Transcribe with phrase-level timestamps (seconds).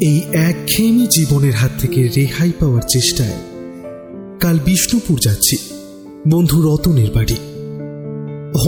[0.00, 3.36] এই একঘেয়েমি জীবনের হাত থেকে রেহাই পাওয়ার চেষ্টায়
[4.40, 5.58] কাল বিষ্ণুপুর যাচ্ছি,
[6.28, 7.36] বন্ধু রতনের বাড়ি।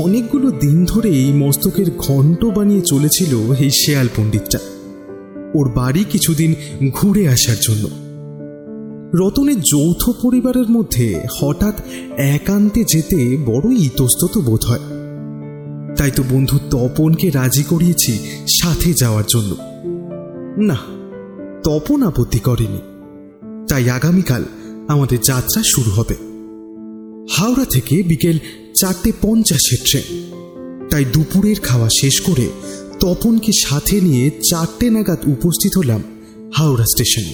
[0.02, 4.58] অনেকগুলো দিন ধরে এই মস্তকের ঘণ্ট বানিয়ে চলেছিল এই শেয়াল পণ্ডিতটা।
[5.54, 6.54] ওর বাড়ি কিছুদিন
[6.92, 7.88] ঘুরে আসার জন্য।
[9.14, 11.74] রতনের যৌথ পরিবারের মধ্যে হঠাৎ
[12.16, 14.80] একান্তে যেতে বড়ই ইতস্তত বোধ হয়।
[15.96, 18.18] তাই তো বন্ধু তপনকে রাজি করিয়েছি
[18.60, 19.56] সাথে যাওয়ার জন্য।
[20.58, 20.97] না
[21.64, 22.78] তপন আপত্তি করেনি।
[23.68, 24.44] তাই আগামীকাল
[24.88, 26.14] আমাদের যাত্রা শুরু হবে।
[27.30, 28.38] হাওড়া থেকে বিকেল
[28.74, 30.32] চারটে পঞ্চাশের ট্রেন।
[30.90, 32.48] তাই দুপুরের খাওয়া শেষ করে
[33.00, 36.02] তপনকে সাথে নিয়ে চারটে নাগাদ উপস্থিত হলাম
[36.54, 37.32] হাওড়া স্টেশনে।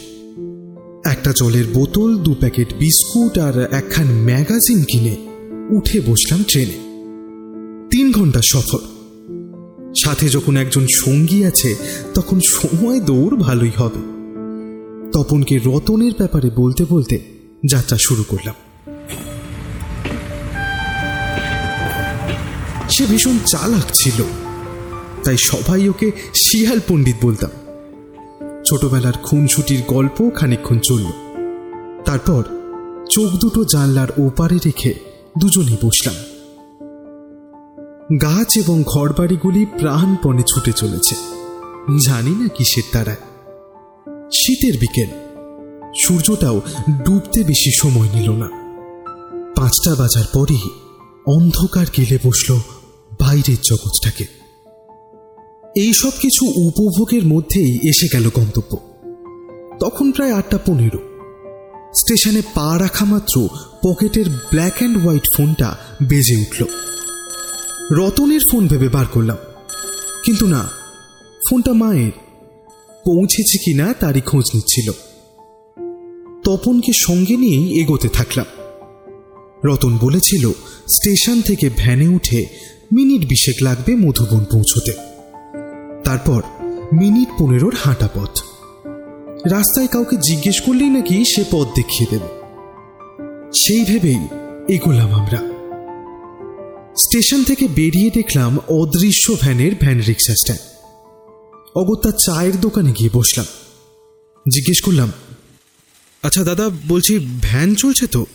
[1.11, 5.17] একটা জলের বোতল, দু প্যাকেট বিস্কুট আর একখান ম্যাগাজিন কিনে
[5.77, 6.85] উঠে বসলাম ট্রেনে।
[7.91, 8.79] তিন ঘণ্টা সফর
[10.05, 11.75] সাথে যখন একজন সঙ্গী আছে,
[12.15, 14.14] তখন সময় দৌড় ভালোই হবে।
[15.15, 17.19] তপনকে রতনের ব্যাপারে বলতে বলতে
[17.67, 18.55] যাত্রা শুরু করলাম।
[22.89, 24.25] সে ভীষণ চালাক ছিল।
[25.25, 27.51] তাই সবাই ওকে শিয়াল পণ্ডিত বলতাম।
[28.67, 31.07] ছোটবেলার খুনসুটির গল্প খানিক্ষণ চলল।
[32.05, 32.45] তারপর
[33.11, 34.95] চোখ দুটো জানলার ওপারে রেখে
[35.39, 36.15] দুজনেই বসলাম।
[38.23, 41.15] গাছ এবং ঘরবাড়িগুলি প্রাণপণে ছুটে চলেছে।
[42.05, 43.34] জানি না কিসের তারায়।
[44.33, 45.09] শীতের বিকেল।
[46.05, 46.61] সূর্যটাও
[47.05, 48.49] ডুবতে বেশি সময় নিল না।
[49.57, 50.61] পাঁচটা বাজার পরই
[51.27, 52.59] অন্ধকার গেলে বসল
[53.21, 54.25] বাইরের জগৎটাকে।
[55.77, 58.79] এই সব কিছু উপভোগের মধ্যেই এসে গেল গন্তব্য।
[59.81, 60.99] তখন প্রায় আটটা পনেরো।
[61.95, 63.49] স্টেশনে পা রাখা মাত্র
[63.83, 66.65] পকেটের ব্ল্যাক অ্যান্ড হোয়াইট ফোনটা বেজে উঠল।
[67.91, 69.37] রতনের ফোন ভেবে বার করলাম।
[70.25, 70.69] কিন্তু না,
[71.51, 72.24] ফোনটা মায়ের।
[73.05, 74.93] পৌঁছেছে কিনা তারই খোঁজ নিচ্ছিল।
[76.45, 78.47] তপনকে সঙ্গে নিয়েই এগোতে থাকলাম।
[79.65, 80.53] রতন বলেছিল,
[80.89, 82.47] স্টেশন থেকে ভ্যানে উঠে
[82.97, 84.93] মিনিট বিশেক লাগবে মধুবন পৌঁছতে।
[86.05, 86.43] তারপর
[87.01, 88.41] মিনিট পনেরোর হাঁটা পথ।
[89.53, 92.29] রাস্তায় কাউকে জিজ্ঞেস করলেই নাকি সে পথ দেখিয়ে দেবে।
[93.55, 94.29] সেই ভেবেই
[94.69, 95.39] এগোলাম আমরা।
[96.99, 100.74] স্টেশন থেকে বেরিয়ে দেখলাম অদৃশ্য ভ্যানের ভ্যান রিক্সা স্ট্যান্ড।
[101.75, 103.47] অগত্যা চায়ের দোকানে গিয়ে বসলাম।
[104.51, 105.13] জিজ্ঞেস করলাম
[106.23, 108.27] আচ্ছা দাদা বলছি ভ্যান চলছে তো?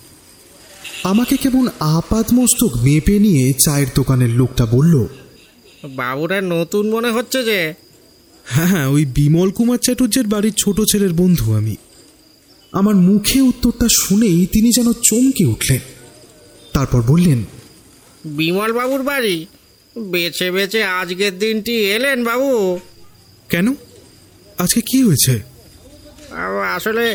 [1.04, 5.06] আমাকে কেমন আপাত মস্তক মেপে নিয়ে চায়ের দোকানের লোকটা বলল
[5.96, 7.74] বাবুরা নতুন মনে হচ্ছে যে?
[8.46, 11.76] হ্যাঁ হ্যাঁ ওই বিমল কুমার চ্যাটুর্যের বাড়ির ছোট ছেলের বন্ধু আমি।
[12.72, 15.80] আমার মুখে উত্তরটা শুনেই তিনি যেন চমকে উঠলেন।
[16.74, 17.44] তারপর বললেন
[18.26, 19.46] বিমল বাবুর বাড়ি?
[19.98, 22.80] বেছে বেছে আজকের দিনটি এলেন বাবু?
[23.50, 23.68] কেন?
[24.58, 25.36] আজকে কি হয়েছে?
[26.76, 27.06] আসলে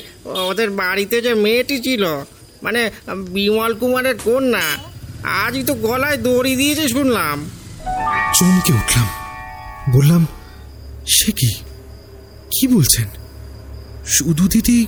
[0.50, 2.04] ওদের বাড়িতে যে মেয়েটি ছিল
[2.62, 2.90] মানে
[3.34, 4.66] বিমল কুমারের কন্যা
[5.42, 7.38] আজই তো গলায় দড়ি দিয়েছে শুনলাম।
[8.38, 9.08] চমকে উঠলাম।
[9.92, 10.22] বললাম
[11.16, 11.50] সে কি?
[12.54, 13.08] কি বলছেন?
[14.06, 14.78] শুধু দিদি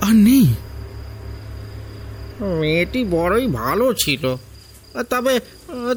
[0.00, 0.46] আর নেই?
[2.60, 4.24] মেয়েটি বড়ই ভালো ছিল
[5.10, 5.34] তবে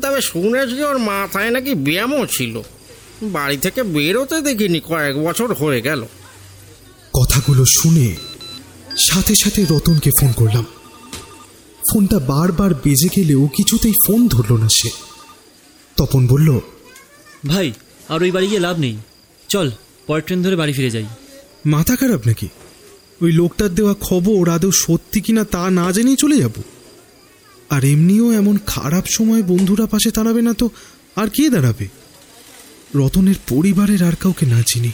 [0.03, 2.56] তবে শুনেছি ওর মাথায় নাকি ব্যায়ামও ছিল।
[3.24, 6.06] বাড়ি থেকে বেরোতে দেখিনি কয়েক বছর হয়ে গেল।
[7.13, 8.16] কথাগুলো শুনে
[8.97, 10.66] সাথে সাথে রতনকে ফোন করলাম।
[11.91, 14.90] ফোনটা বারবার বেজে গেলেও কিছুতেই ফোন ধরল না সে।
[15.97, 16.59] তপন বলল
[17.47, 17.74] ভাই
[18.09, 18.97] আর ওই বাড়ি গিয়ে লাভ নেই।
[19.50, 19.72] চল
[20.07, 21.06] পরের ট্রেন ধরে বাড়ি ফিরে যাই।
[21.66, 22.47] মাথা খারাপ নাকি?
[23.22, 26.51] ওই লোকটার দেওয়া খবর আদৌ সত্যি কিনা তা না জেনেই চলে যাব।
[27.69, 30.69] আর এমনিও এমন খারাপ সময় বন্ধুরা পাশে দাঁড়াবে না তো
[31.16, 31.99] আর কে দাঁড়াবে?
[32.95, 34.91] রতনের পরিবারের আর কাউকে না চিনি।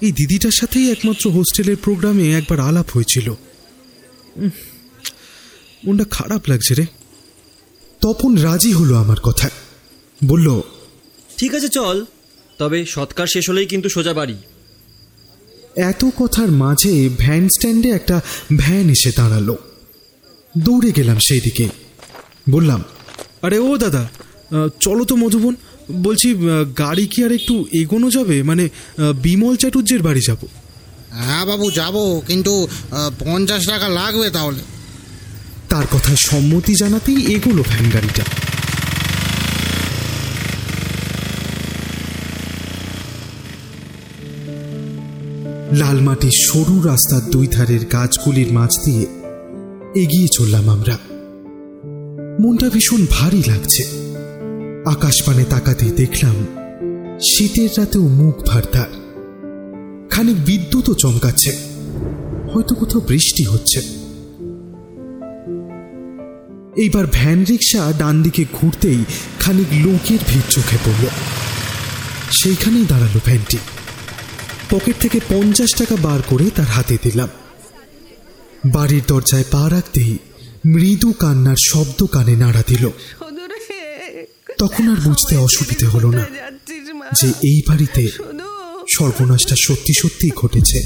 [0.00, 3.34] এই দিদিটার সাথেই একমাত্র হোস্টেলের প্রোগ্রামে একবার আলাপ হয়েছিল।
[5.86, 6.86] মনটা খারাপ লাগছে রে।
[8.00, 9.50] তপন রাজি হলো আমার কথায়।
[10.24, 10.60] বলল
[11.38, 12.04] ঠিক আছে চল।
[12.58, 14.36] তবে সৎকার শেষ হলেই কিন্তু সোজা বাড়ি।
[15.76, 18.20] এত কথার মাঝে ভ্যান স্ট্যান্ডে একটা
[18.56, 19.48] ভ্যান এসে দাঁড়াল।
[20.58, 21.68] দৌড়ে গেলাম সেই দিকে
[22.50, 22.84] বললাম
[23.42, 24.08] আরে ও দাদা
[24.80, 25.54] চলো তো মধুবন।
[26.06, 26.28] বলছি
[26.78, 28.36] গাড়ি কি আর একটু এগোনো যাবে?
[28.42, 28.64] মানে
[29.22, 30.42] বিমল চাটুর্যের বাড়ি যাব।
[31.24, 31.96] হ্যাঁ বাবু যাব
[32.26, 32.52] কিন্তু
[33.18, 34.62] পঞ্চাশ টাকা লাগবে তাহলে।
[35.68, 38.24] তার কথায় সম্মতি জানাতেই এগোলো ভ্যান গাড়িটা।
[45.80, 49.04] লাল মাটির সরু রাস্তার দুই ধারের গাছগুলির মাঝ দিয়ে
[50.02, 50.96] এগিয়ে চললাম আমরা।
[52.42, 53.82] মনটা ভীষণ ভারী লাগছে।
[54.86, 56.46] আকাশপানে তাকাতে দেখলাম,
[57.20, 58.86] শীতের রাতেও মুখ খানিক
[60.10, 61.56] খানিক বিদ্যুৎও চমকাচ্ছে,
[62.52, 63.80] হয়তো কোথাও বৃষ্টি হচ্ছে।
[66.76, 69.04] এইবার ভ্যান রিক্সা ডান দিকে ঘুরতেই
[69.40, 71.06] খানিক লোকের ভিড় চোখে পড়ল।
[72.30, 73.58] সেইখানেই দাঁড়াল ভ্যানটি।
[74.70, 77.28] পকেট থেকে পঞ্চাশ টাকা বার করে তার হাতে দিলাম।
[78.72, 80.18] বাড়ির দরজায় পা রাখতেই
[80.66, 82.90] মৃদু কান্নার শব্দ কানে নাড়া দিল।
[84.62, 86.26] তখন আর বুঝতে অসুবিধে হলো না
[87.20, 88.10] যে এই বাড়িতে
[88.98, 90.82] সর্বনাশটা সত্যি সত্যিই ঘটেছে।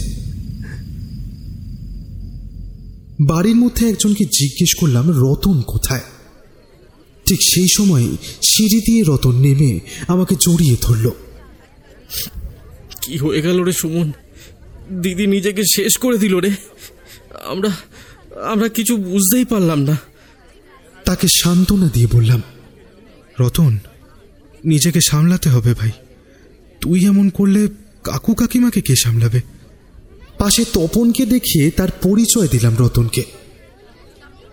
[3.21, 6.01] বাড়ির মধ্যে একজনকে জিজ্ঞেস করলাম রতন কোথায়?
[7.27, 8.07] ঠিক সেই সময়
[8.43, 11.11] সিঁড়ি দিয়ে রতন নেমে আমাকে জড়িয়ে ধরল।
[13.01, 14.13] কি হয়ে গেল রে সুমন?
[15.03, 16.51] দিদি নিজেকে শেষ করে দিল রে।
[17.45, 17.71] আমরা
[18.43, 19.99] আমরা কিছু বুঝতেই পারলাম না।
[21.05, 22.43] তাকে সান্ত্বনা দিয়ে বললাম
[23.41, 23.79] রতন
[24.65, 25.91] নিজেকে সামলাতে হবে ভাই।
[26.81, 27.69] তুই এমন করলে
[28.05, 29.41] কাকু কাকিমাকে কে সামলাবে?
[30.39, 33.25] পাশে তপনকে দেখিয়ে তার পরিচয় দিলাম রতনকে।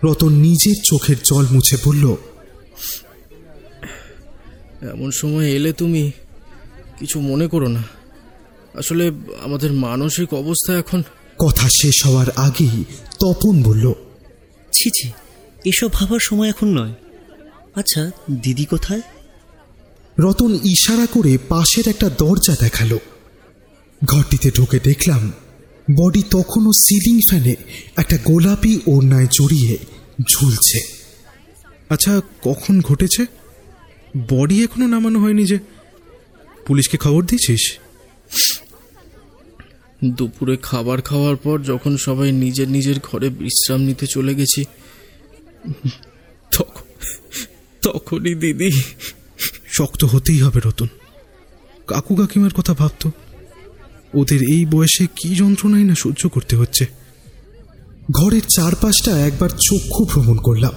[0.04, 2.16] রতন নিজের চোখের জল মুছে বলল
[4.92, 6.12] এমন সময় এলে তুমি
[6.98, 7.82] কিছু মনে করো না।
[8.78, 11.02] আসলে আমাদের মানসিক অবস্থা এখন
[11.38, 12.84] কথা শেষ হওয়ার আগেই
[13.20, 13.92] তপন বলল
[14.72, 15.08] ছি ছি
[15.64, 16.94] এসব ভাবার সময় এখন নয়।
[17.74, 18.10] আচ্ছা
[18.42, 19.02] দিদি কোথায়?
[20.18, 22.98] রতন ইশারা করে পাশের একটা দরজা দেখাল।
[24.04, 25.32] ঘরটিতে ঢুকে দেখলাম
[25.96, 27.54] বডি তখনও সিলিং ফ্যানে
[27.96, 29.78] একটা গোলাপি ওড়নায় জড়িয়ে
[30.30, 30.80] ঝুলছে।
[31.90, 33.26] আচ্ছা কখন ঘটেছে?
[34.28, 35.58] বডি এখনও নামানো হয়নি যে।
[36.66, 37.78] পুলিশকে খবর দিয়েছিস?
[40.04, 44.64] দুপুরে খাবার খাওয়ার পর যখন সবাই নিজের নিজের ঘরে বিশ্রাম নিতে চলে গেছি
[47.84, 48.70] তখনই দিদি।
[49.72, 50.86] শক্ত হতেই হবে, রতন।
[51.86, 53.10] কাকু কাকিমার কথা ভাবতো।
[54.14, 56.86] ওদের এই বয়সে কি যন্ত্রণাই না সহ্য করতে হচ্ছে।
[58.10, 60.72] ঘরের চারপাশটা একবার চক্ষু ভ্রমণ করলাম।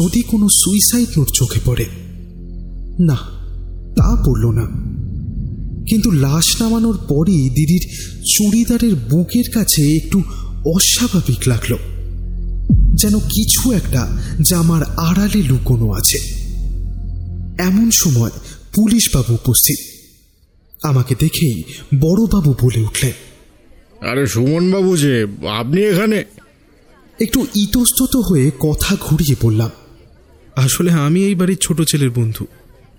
[0.00, 1.86] যদি কোনো সুইসাইড নোট চোখে পড়ে,
[3.00, 3.16] না,
[3.96, 4.66] তা পড়ল না।
[5.88, 7.88] কিন্তু লাশ নামানোর পরই দিদির
[8.36, 10.22] চুড়িদারের বুকের কাছে একটু
[10.74, 11.76] অস্বাভাবিক লাগল।
[12.94, 16.18] যেন কিছু একটা জামার আড়ালে লুকোনো আছে।
[17.62, 18.30] এমন সময়
[18.74, 19.94] পুলিশ বাবু উপস্থিত।
[20.82, 21.64] আমাকে দেখেই
[22.00, 23.12] বড়বাবু বলে উঠলেন
[24.08, 25.26] আরে সুমন বাবু যে
[25.58, 26.24] আপনি এখানে?
[27.20, 29.70] একটু ইতস্তত হয়ে কথা ঘুরিয়ে বললাম
[30.56, 32.46] আসলে আমি এই বাড়ির ছোট ছেলের বন্ধু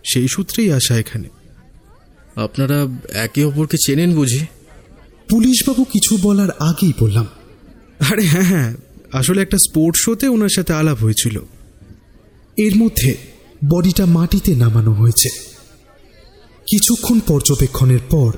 [0.03, 1.30] সেই সূত্রেই আসা এখানে।
[2.36, 4.45] আপনারা একে অপরকে চেনেন বুঝি?
[5.30, 7.27] পুলিশবাবু কিছু বলার আগেই বললাম
[8.12, 8.74] আরে হ্যাঁ হ্যাঁ
[9.15, 11.39] আসলে একটা স্পোর্টস শোতে ওনার সাথে আলাপ হয়েছিল।
[12.57, 13.17] এর মধ্যে
[13.69, 15.29] বডিটা মাটিতে নামানো হয়েছে।
[16.67, 18.31] কিছুক্ষণ পর্যবেক্ষণের পর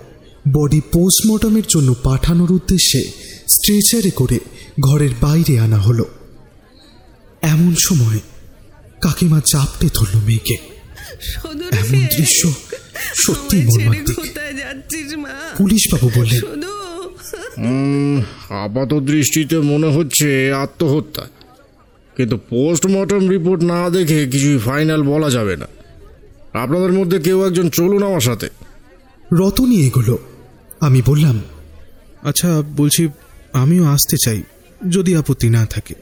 [0.53, 3.01] বডি পোস্টমর্টমের জন্য পাঠানোর উদ্দেশ্যে
[3.49, 4.39] স্ট্রেচারে করে
[4.79, 6.05] ঘরের বাইরে আনা হলো।
[7.41, 8.19] এমন সময়
[9.01, 10.57] কাকিমা চাপটে ধরল মেয়েকে।
[11.71, 12.53] এমন দৃশ্য
[13.15, 14.19] সত্যি মর্মান্তিক।
[15.57, 16.41] পুলিশবাবু বললেন
[18.49, 21.25] আপাত দৃষ্টিতে মনে হচ্ছে আত্মহত্যা।
[22.15, 25.67] কিন্তু পোস্টমর্টম রিপোর্ট না দেখে কিছুই ফাইনাল বলা যাবে না।
[26.53, 28.49] আপনাদের মধ্যে কেউ একজন চলুন আমার সাথে।
[29.33, 30.17] রতনই এগুলো।
[30.79, 31.41] আমি বললাম
[32.23, 33.07] আচ্ছা বলছি
[33.53, 34.43] আমিও আসতে চাই
[34.89, 35.95] যদি আপত্তি না থাকে।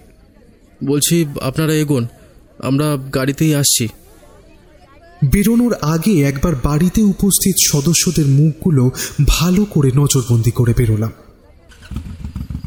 [0.83, 2.07] বলছি আপনারা এগোন
[2.59, 3.87] আমরা গাড়িতেই আসছি।
[5.31, 8.91] বেরোনোর আগে একবার বাড়িতে উপস্থিত সদস্যদের মুখগুলো
[9.27, 11.11] ভালো করে নজরবন্দি করে বেরোলাম।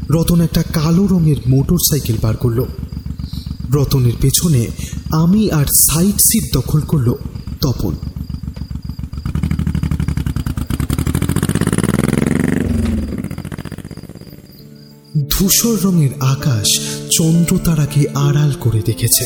[0.09, 2.65] রতন একটা কালো রঙের মোটর সাইকেল বার করল।
[3.73, 4.67] রতনের পেছনে
[5.11, 7.13] আমি আর সাইড সিট দখল করল
[7.61, 7.95] তপন।
[15.29, 16.79] ধূসর রঙের আকাশ
[17.11, 19.25] চন্দ্রতারাকে আড়াল করে রেখেছে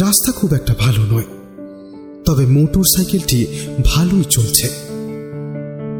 [0.00, 1.41] রাস্তা খুব একটা ভালো নয়।
[2.24, 3.46] তবে মোটর সাইকেলটি
[3.84, 4.68] ভালোই চলছে।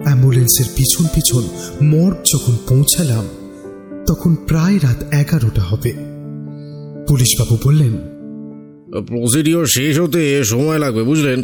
[0.05, 1.49] অ্যাম্বুলেন্সের পিছন পিছন
[1.87, 3.29] মর্গ যখন পৌঁছালাম
[4.09, 5.93] তখন প্রায় রাত এগারোটা হবে।
[7.09, 7.95] পুলিশবাবু বললেন
[9.07, 11.43] প্রসিডিওর শেষ হতে সময় লাগবে বুঝলেন?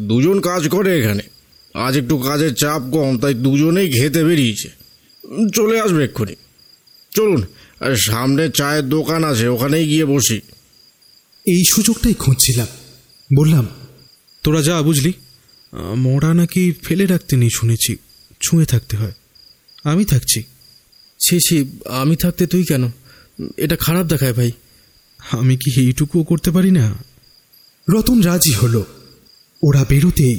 [0.00, 1.22] দুজন কাজ করে এখানে।
[1.74, 4.68] আজ একটু কাজের চাপ কম তাই দুজনেই খেতে বেরিয়েছে।
[5.54, 6.34] চলে আসবে এক্ষুনি।
[7.14, 7.42] চলুন
[7.80, 10.40] আর সামনে চায়ের দোকান আছে ওখানেই গিয়ে বসি।
[11.46, 12.66] এই সুযোগটাই খুঁজছিলাম।
[13.36, 13.66] বললাম
[14.46, 15.12] তোরা যা বুঝলি।
[15.96, 17.96] মরা নাকি ফেলে রাখতে নেই শুনেছি।
[18.42, 19.12] ছুঁয়ে থাকতে হয়।
[19.84, 20.42] আমি থাকছি।
[21.20, 22.90] ছি ছি আমি থাকতে তুই কেন?
[23.56, 24.50] এটা খারাপ দেখায় ভাই।
[25.30, 26.94] আমি কি এইটুকুও করতে পারি না?
[27.88, 28.86] রতন রাজি হলো।
[29.62, 30.34] ওরা বেরোতেই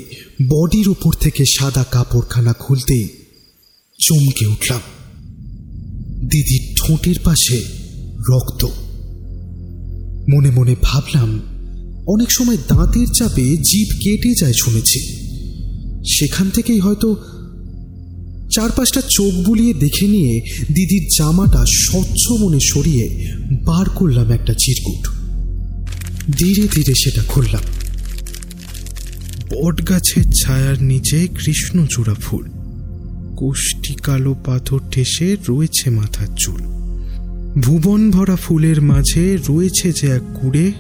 [0.50, 3.08] বডির উপর থেকে সাদা কাপড়খানা খুলতেই
[4.00, 4.82] চমকে উঠলাম।
[6.28, 7.66] দিদির ঠোঁটের পাশে
[8.30, 8.66] রক্ত।
[10.34, 11.57] মনে মনে ভাবলাম
[12.08, 15.00] অনেক সময় দাঁতের চাপে জিভ কেটে যায় শুনেছি।
[16.20, 17.16] সেখান থেকেই হয়তো
[18.52, 20.42] চার পাঁচটা চোখ বুলিয়ে দেখে নিয়ে
[20.74, 23.34] দিদির জামাটা স্বচ্ছ মনে সরিয়ে
[23.66, 25.08] বার করলাম একটা চিরকুট।
[26.38, 27.64] ধীরে ধীরে সেটা খুললাম।
[29.50, 32.50] বট গাছের ছায়ার নিচে কৃষ্ণচূড়া ফুল।
[33.36, 36.62] কোষ্টি কালো পাথর ঠেসে রয়েছে মাথার চুল।
[37.62, 40.72] ভুবন ভরা ফুলের মাঝে রয়েছে যে এক কুড়ে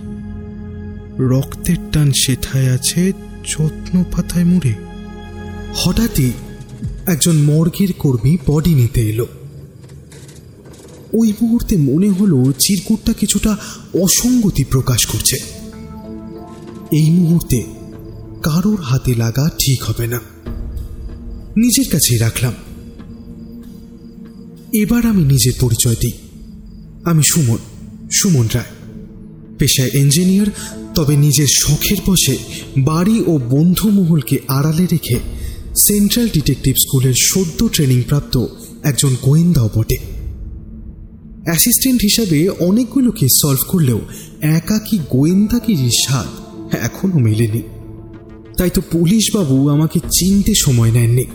[1.19, 4.74] রক্তের টান সেথায় আছে যত্ন পাতায় মুড়ে।
[5.75, 6.31] হঠাৎই
[7.05, 9.27] একজন মর্গের কর্মী বডি নিতে এলো।
[11.13, 13.57] ওই মুহূর্তে মনে হলো চিরকুটটা কিছুটা
[14.01, 15.38] অসঙ্গতি প্রকাশ করছে।
[16.91, 17.63] এই মুহূর্তে
[18.43, 20.19] কারোর হাতে লাগা ঠিক হবে না।
[21.57, 22.53] নিজের কাছেই রাখলাম।
[24.74, 26.12] এবার আমি নিজের পরিচয় দিই
[27.03, 27.57] আমি সুমন
[28.12, 28.76] সুমন রায়।
[29.59, 30.47] পেশায় ইঞ্জিনিয়ার
[30.95, 32.37] তবে নিজের শখের বসে
[32.77, 35.15] বাড়ি ও বন্ধুমহলকে আড়ালে রেখে
[35.77, 38.45] সেন্ট্রাল ডিটেকটিভ স্কুলের সদ্য ট্রেনিংপ্রাপ্ত
[38.83, 39.97] একজন গোয়েন্দাও বটে।
[41.43, 44.01] অ্যাসিস্ট্যান্ট হিসাবে অনেকগুলো কেস সলভ করলেও
[44.41, 47.61] একাকী গোয়েন্দাগিরির স্বাদ এখনও মেলেনি।
[48.57, 51.25] তাই তো পুলিশবাবু আমাকে চিনতে সময় নেননি।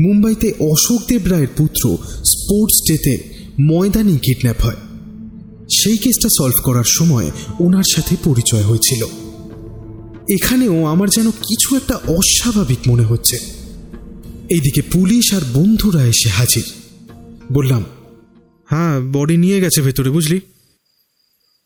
[0.00, 3.18] মুম্বাইতে অশোক দেব রায়ের পুত্র স্পোর্টস ডেতে
[3.60, 4.76] ময়দানি কিডন্যাপ হয়।
[5.70, 9.02] সেই কেসটা সলভ করার সময় ওনার সাথে পরিচয় হয়েছিল।
[10.34, 13.36] এখানেও আমার যেন কিছু একটা অস্বাভাবিক মনে হচ্ছে।
[14.50, 16.66] এইদিকে পুলিশ আর বন্ধুরা এসে হাজির।
[17.52, 17.84] বললাম
[18.70, 20.40] হ্যাঁ বডি নিয়ে গেছে ভেতরে, বুঝলি?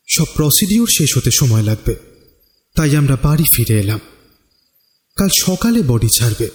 [0.07, 1.95] সব প্রসিডিওর শেষ হতে সময় লাগবে,
[2.75, 3.99] তাই আমরা বাড়ি ফিরে এলাম।
[5.17, 6.47] কাল সকালে বডি ছাড়বে,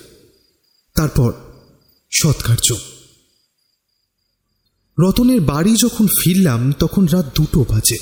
[0.96, 1.32] তারপর
[2.10, 2.68] সৎকার্য।
[5.02, 7.98] রতনের বাড়ি যখন ফিরলাম তখন রাত দুটো বাজে।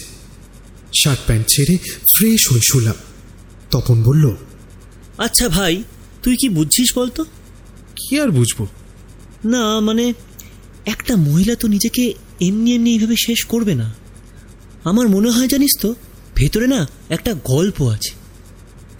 [0.94, 1.74] শার্ট প্যান্ট ছেড়ে
[2.06, 2.98] ফ্রেশ হয়ে শুলাম।
[3.70, 4.24] তপন বলল
[5.18, 5.74] আচ্ছা ভাই
[6.22, 7.20] তুই কি বুঝছিস বলতো?
[7.96, 8.66] কি আর বুঝব?
[9.44, 10.04] না মানে
[10.86, 12.04] একটা মহিলা তো নিজেকে
[12.40, 13.88] এমনি এমনি এইভাবে শেষ করবে না।
[14.84, 15.88] আমার মনে হয় জানিস তো
[16.36, 18.12] ভেতরে না একটা গল্প আছে।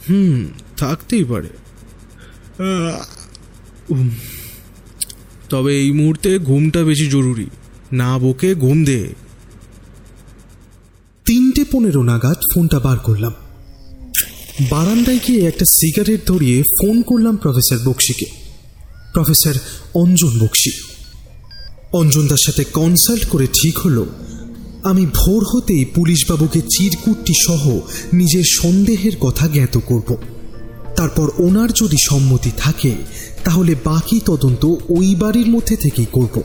[0.08, 0.38] হুম
[0.76, 1.50] থাকতেই পারে।
[5.50, 7.46] তবে এই মুহূর্তে ঘুমটা বেশি জরুরি।
[7.92, 9.08] না বকে ঘুম দে।
[11.26, 13.32] তিনটে পনেরো নাগাদ ফোনটা বার করলাম।
[14.70, 18.26] বারান্দায় গিয়ে একটা সিগারেট ধরিয়ে ফোন করলাম প্রফেসর বক্সিকে।
[19.12, 19.54] প্রফেসর
[19.94, 20.70] অঞ্জন বক্সি।
[21.92, 24.06] অঞ্জনদার সাথে কনসাল্ট করে ঠিক হলো।
[24.82, 27.78] আমি ভোর হতেই পুলিশবাবুকে চিরকুটটি সহ
[28.12, 30.16] নিজের সন্দেহের কথা জ্ঞাত করব।
[30.96, 32.94] তারপর ওনার যদি সম্মতি থাকে,
[33.44, 36.42] তাহলে বাকি তদন্ত ওই বাড়ির মধ্যে থেকেই করব।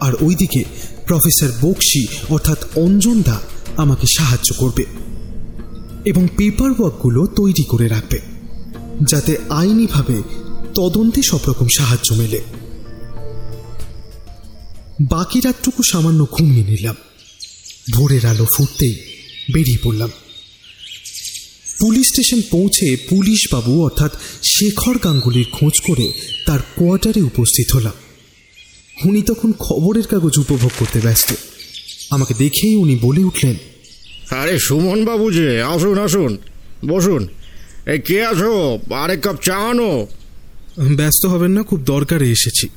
[0.00, 0.64] আর ওইদিকে
[1.06, 3.40] প্রফেসর বক্সি অর্থাৎ অঞ্জনদা
[3.76, 4.84] আমাকে সাহায্য করবে
[6.04, 8.18] এবং পেপার ওয়ার্কগুলো তৈরি করে রাখবে,
[9.02, 10.22] যাতে আইনিভাবে
[10.74, 12.40] তদন্তে সব রকম সাহায্য মেলে।
[15.00, 16.94] বাকি রাতটুকু সামান্য ঘুমিয়ে নিলাম।
[17.92, 18.94] ভোরের আলো ফুটতেই
[19.54, 20.10] বেরিয়ে পড়লাম।
[21.80, 24.12] পুলিশ স্টেশন পৌঁছে পুলিশ বাবু অর্থাৎ
[24.42, 26.12] শেখর গাঙ্গুলির খোঁজ করে
[26.46, 27.92] তার কোয়ার্টারে উপস্থিত হলাম।
[29.04, 31.34] উনি তখন খবরের কাগজ উপভোগ করতে ব্যস্ত।
[32.10, 33.56] আমাকে দেখেই উনি বলে উঠলেন
[34.30, 36.38] আরে সুমন বাবু যে আসুন আসুন
[36.86, 37.28] বসুন।
[37.86, 38.78] এই কে আছো?
[38.94, 40.06] আরেক কাপ চা আনো।
[40.96, 42.68] ব্যস্ত হবেন না খুব দরকারে এসেছি।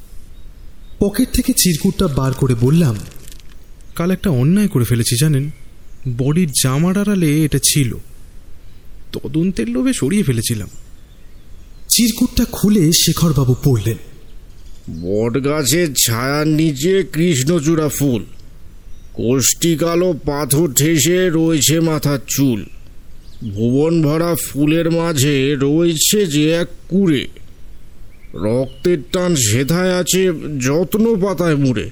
[0.99, 2.95] পকেট থেকে চিরকুটটা বার করে বললাম
[3.95, 5.51] কাল একটা অন্যায় করে ফেলেছি জানেন?
[6.17, 7.95] বডির জামার আড়ালে এটা ছিল।
[9.13, 10.69] তদন্তের লোভে সরিয়ে ফেলেছিলাম।
[11.89, 13.97] চিরকুটটা খুলে শেখরবাবু পড়লেন।
[14.89, 18.25] বট গাছের ছায়ার নিচে কৃষ্ণচূড়া ফুল।
[19.13, 22.65] কোষ্টি কালো পাথর ঠেসে রয়েছে মাথার চুল।
[23.51, 27.27] ভুবন ভরা ফুলের মাঝে রয়েছে যে এক কুড়ে।
[28.33, 30.25] রক্তের টান সেথায় আছে
[30.59, 31.89] যত্ন পাতায় মুড়ে।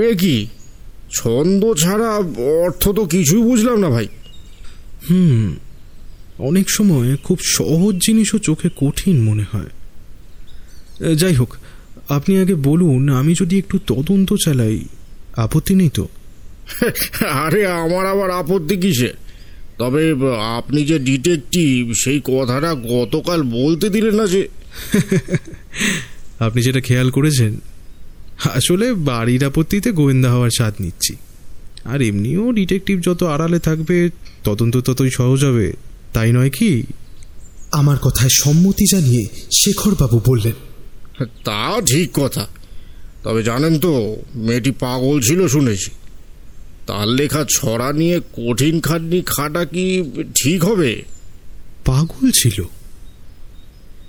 [0.00, 0.46] এ কি?
[1.12, 2.10] ছন্দ ছাড়া
[2.64, 4.08] অর্থ তো কিছুই বুঝলাম না ভাই।
[5.10, 5.56] হুম,
[6.38, 9.66] অনেক সময় খুব সহজ জিনিসও চোখে কঠিন মনে হয়।
[11.16, 11.56] যাই হোক
[12.08, 14.78] আপনি আগে বলুন আমি যদি একটু তদন্ত চালাই
[15.36, 16.08] আপত্তি নেই তো?
[17.26, 19.12] আরে আমার আবার আপত্তি কিসে?
[19.78, 20.14] তবে
[20.56, 24.48] আপনি যে ডিটেকটিভ সেই কথাটা গতকাল বলতে দিলেন না যে।
[26.38, 27.60] আপনি যেটা খেয়াল করেছেন
[28.54, 31.16] আসলে বাড়ির আপত্তিতে গোয়েন্দা হওয়ার স্বাদ নিচ্ছি।
[31.84, 34.10] আর এমনিও ডিটেকটিভ যত আড়ালে থাকবে
[34.44, 35.72] তদন্ত ততই সহজ হবে
[36.12, 36.82] তাই নয় কি?
[37.72, 40.52] আমার কথায় সম্মতি জানিয়ে শেখরবাবু বললেন।
[41.20, 42.46] তা ঠিক কথা।
[43.24, 45.90] তবে জানেন তো মেয়েটি পাগল ছিল শুনেছি।
[46.86, 50.02] তার লেখা ছড়া নিয়ে কঠিন খাটনি খাটা কি
[50.42, 51.02] ঠিক হবে?
[51.84, 52.62] পাগল ছিল।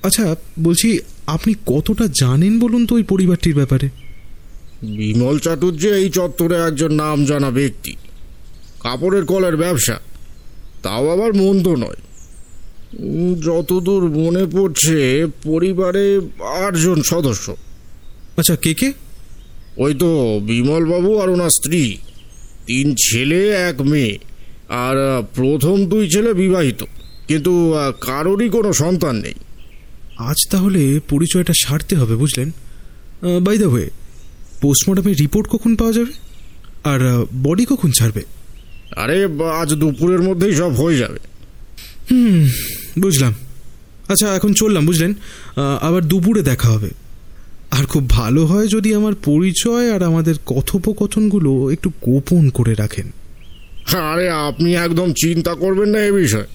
[0.04, 3.90] আচ্ছা বলছি আপনি কতটা জানেন বলুন তো ওই পরিবারটির ব্যাপারে?
[4.82, 7.96] বিমল চাটুর্য এই চত্বরে একজন নাম জানা ব্যক্তি।
[8.80, 10.00] কাপড়ের কলের ব্যবসা।
[10.84, 11.96] তাও আবার মন্দ নয়।
[13.44, 16.22] যতদূর মনে পড়ছে পরিবারে
[16.66, 17.56] আটজন সদস্য।
[18.38, 18.94] আচ্ছা কে কে?
[19.78, 21.98] ওই তো বিমলবাবু আর ওনার স্ত্রী।
[22.66, 24.18] তিন ছেলে এক মেয়ে।
[24.70, 26.84] আর প্রথম দুই ছেলে বিবাহিত।
[27.28, 29.34] কিন্তু কারোরই কোনো সন্তান নেই।
[30.18, 32.52] আজ তাহলে পরিচয়টা সারতে হবে বুঝলেন?
[33.42, 33.90] বাই দ্য ওয়ে
[34.62, 36.12] পোস্টমর্টমের রিপোর্ট কখন পাওয়া যাবে?
[36.84, 38.22] আর বডি কখন ছাড়বে?
[38.96, 39.28] আরে
[39.62, 41.20] আজ দুপুরের মধ্যেই সব হয়ে যাবে।
[43.02, 43.34] বুঝলাম।
[44.08, 45.14] আচ্ছা এখন চললাম বুঝলেন?
[45.82, 46.90] আবার দুপুরে দেখা হবে।
[47.72, 53.12] আর খুব ভালো হয় যদি আমার পরিচয় আর আমাদের কথোপকথনগুলো একটু গোপন করে রাখেন।
[53.98, 56.50] আরে আপনি একদম চিন্তা করবেন না এ বিষয়ে।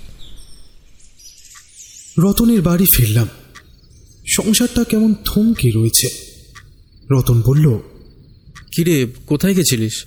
[2.19, 3.29] রতনের বাড়ি ফিরলাম।
[4.27, 6.09] সংসারটা কেমন থমকে রয়েছে।
[7.11, 7.67] রতন বলল
[8.77, 10.05] কিরে কোথায় গেছিলিস?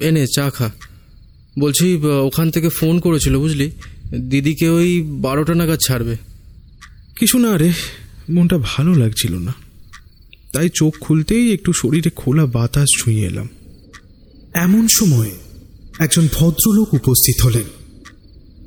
[0.00, 0.70] এনে চা খা।
[1.60, 1.86] বলছি
[2.26, 3.70] ওখান থেকে ফোন করেছিল বুঝলি?
[4.20, 6.16] দিদিকে ওই বারোটা নাগাদ ছাড়বে।
[7.18, 7.72] কিছু না রে
[8.30, 9.54] মনটা ভালো লাগছিল না।
[10.52, 13.48] তাই চোখ খুলতেই একটু শরীরে খোলা বাতাস ছুঁয়ে এলাম।
[14.54, 15.30] এমন সময়
[15.98, 17.64] একজন ভদ্রলোক উপস্থিত হলেন।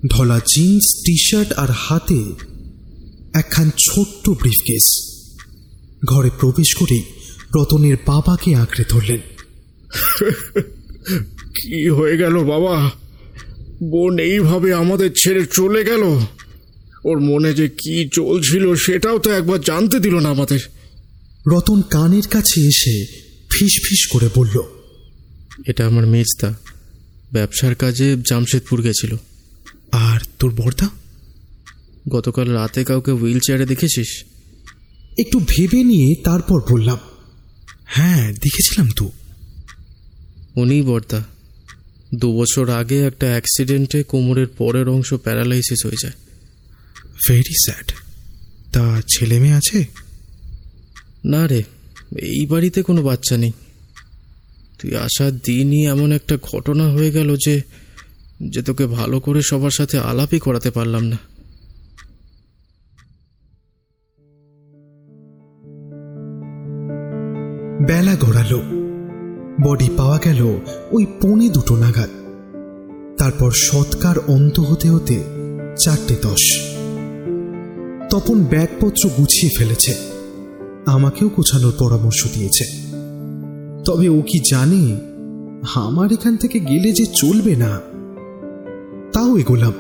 [0.10, 2.26] ধলা জিন্স টি শার্ট আর হাতে
[3.34, 5.16] একখান ছোট্ট ব্রিফকেস।
[6.06, 7.04] ঘরে প্রবেশ করেই
[7.56, 9.20] রতনের বাবাকে আঁকড়ে ধরলেন।
[11.42, 12.92] কি হয়ে গেল বাবা?
[13.92, 16.04] বোন এইভাবে আমাদের ছেড়ে চলে গেল?
[17.06, 20.60] ওর মনে যে কি চলছিল সেটাও তো একবার জানতে দিল না আমাদের।
[21.48, 23.06] রতন কানের কাছে এসে
[23.52, 24.62] ফিস ফিস করে বলল
[25.66, 26.54] এটা আমার মেজদা।
[27.34, 29.16] ব্যবসার কাজে জামশেদপুর গেছিল।
[29.92, 30.90] আর তোর বর্দা?
[32.10, 34.24] গতকাল রাতে কাউকে হুইল চেয়ারে দেখেছিস?
[35.18, 36.98] একটু ভেবে নিয়ে তারপর বললাম
[37.86, 39.12] হ্যাঁ দেখেছিলাম তো।
[40.56, 41.24] উনিই বর্দা।
[42.14, 46.14] দু বছর আগে একটা অ্যাক্সিডেন্টে কোমরের পরের অংশ প্যারালাইসিস হয়ে যায়।
[47.28, 47.92] ভেরি স্যাড
[48.74, 49.86] তা ছেলে মেয়ে আছে?
[51.26, 51.64] না রে
[52.18, 53.52] এই বাড়িতে কোনো বাচ্চা নেই।
[54.80, 57.62] তুই আসার দিনই এমন একটা ঘটনা হয়ে গেল যে
[58.42, 61.18] যে তোকে ভালো করে সবার সাথে আলাপই করাতে পারলাম না।
[70.26, 70.60] গেল
[70.92, 72.10] ওই পৌনে দুটো নাগাদ।
[73.18, 75.24] তারপর সৎকার অন্ত হতে হতে
[75.80, 76.62] চারটে দশ।
[78.10, 79.96] তপন ব্যাগপত্র গুছিয়ে ফেলেছে।
[80.86, 82.64] আমাকেও গোছানোর পরামর্শ দিয়েছে।
[83.86, 84.98] তবে ও কি জানে,
[85.76, 87.80] আমার এখান থেকে গেলে যে চলবে না?
[89.14, 89.74] তাও এগোলাম।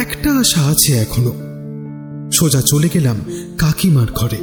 [0.00, 1.32] একটা আশা আছে এখনও।
[2.32, 3.16] সোজা চলে গেলাম
[3.58, 4.36] কাকিমার ঘরে।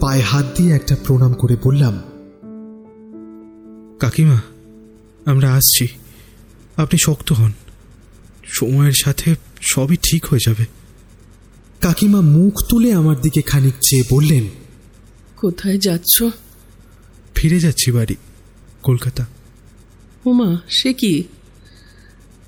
[0.00, 2.02] পায়ে হাত দিয়ে একটা প্রণাম করে বললাম
[4.00, 4.40] কাকিমা
[5.24, 5.88] আমরা আসছি।
[6.76, 7.52] আপনি শক্ত হন।
[8.44, 10.64] সময়ের সাথে সবই ঠিক হয়ে যাবে।
[11.80, 14.48] কাকিমা মুখ তুলে আমার দিকে খানিক চেয়ে বললেন
[15.36, 16.22] কোথায় যাচ্ছ?
[17.34, 18.14] ফিরে যাচ্ছি বাড়ি
[18.82, 19.26] কলকাতা।
[20.26, 21.24] ওমা সে কি?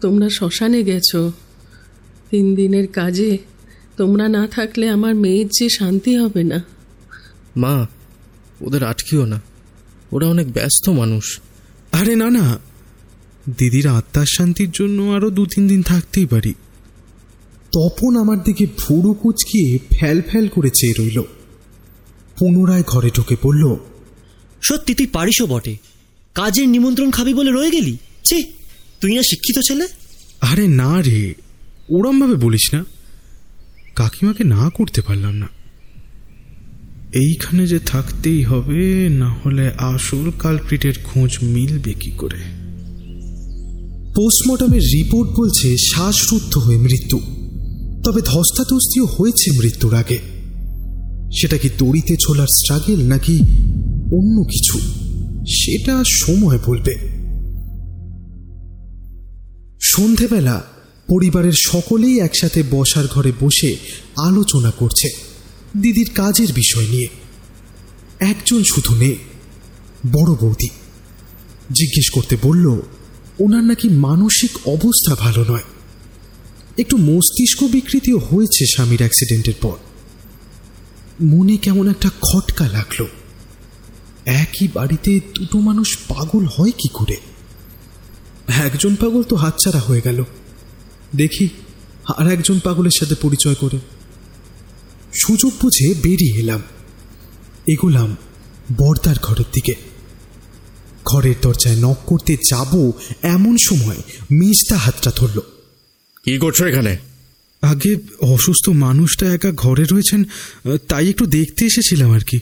[0.00, 1.32] তোমরা শ্মশানে গেছো।
[2.30, 3.38] তিন দিনের কাজে
[3.96, 6.64] তোমরা না থাকলে আমার মেয়ের যে শান্তি হবে না।
[7.56, 7.87] মা
[8.61, 9.40] ওদের আটকিও না।
[10.12, 11.40] ওরা অনেক ব্যস্ত মানুষ।
[11.92, 12.59] আরে না না।
[13.59, 16.55] দিদির আত্মার শান্তির জন্য আরও দু তিন দিন থাকতেই পারি।
[17.73, 21.23] তপন আমার দিকে ভুরু কুচকিয়ে ফ্যাল ফ্যাল করে চেয়ে রইল।
[22.38, 23.77] পুনরায় ঘরে ঢুকে পড়ল।
[24.62, 25.77] সত্যি তুই পারিসও বটে।
[26.35, 27.97] কাজের নিমন্ত্রণ খাবি বলে রয়ে গেলি?
[28.25, 28.53] ছি
[29.01, 29.88] তুই না শিক্ষিত ছেলে?
[30.40, 31.35] আরে না রে
[31.88, 32.85] ওরম ভাবে বলিস না।
[33.95, 35.49] কাকিমাকে না করতে পারলাম না।
[37.16, 42.38] এইখানে যে থাকতেই হবে, না হলে আসল কালপ্রিটের খোঁজ মিলবে কি করে?
[44.16, 47.20] পোস্টমর্টমের রিপোর্ট বলছে শ্বাসরুদ্ধ হয়ে মৃত্যু।
[48.05, 50.18] তবে ধস্তাধস্তিও হয়েছে মৃত্যুর আগে।
[51.40, 53.38] সেটা কি দড়িতে ছোলার স্ট্রাগেল নাকি
[54.12, 54.79] অন্য কিছু?
[55.46, 56.94] সেটা সময় বলবে।
[59.81, 60.62] সন্ধেবেলা
[61.09, 63.76] পরিবারের সকলেই একসাথে বসার ঘরে বসে
[64.16, 65.26] আলোচনা করছে।
[65.83, 67.09] দিদির কাজের বিষয় নিয়ে।
[68.21, 69.17] একজন শুধু নেই
[70.12, 70.69] বড় বৌদি।
[71.73, 72.81] জিজ্ঞেস করতে বলল,
[73.39, 75.62] ওনার নাকি মানসিক অবস্থা ভালো নয়।
[76.79, 79.77] একটু মস্তিষ্ক বিকৃতিও হয়েছে স্বামীর অ্যাক্সিডেন্টের পর।
[81.23, 83.07] মনে কেমন একটা খটকা লাগল।
[84.25, 87.17] একই বাড়িতে দুটো মানুষ পাগল হয় কি করে?
[88.49, 90.25] একজন পাগল তো হাতছাড়া হয়ে গেল।
[91.17, 91.49] দেখি,
[92.17, 93.95] আর একজন পাগলের সাথে পরিচয় করে।
[95.22, 96.62] সুযোগ বুঝে বেরিয়ে এলাম।
[97.66, 98.16] এগোলাম
[98.76, 99.74] বর্দার ঘরের দিকে।
[101.05, 102.90] ঘরের দরজায় নক করতে যাব
[103.22, 103.96] এমন সময়
[104.31, 105.40] মেজদা হাতটা ধরল।
[106.24, 106.96] কি করছ এখানে?
[107.62, 110.24] আগে অসুস্থ মানুষটা একা ঘরে রয়েছেন
[110.88, 112.38] তাই একটু দেখতে এসেছিলাম আর কি।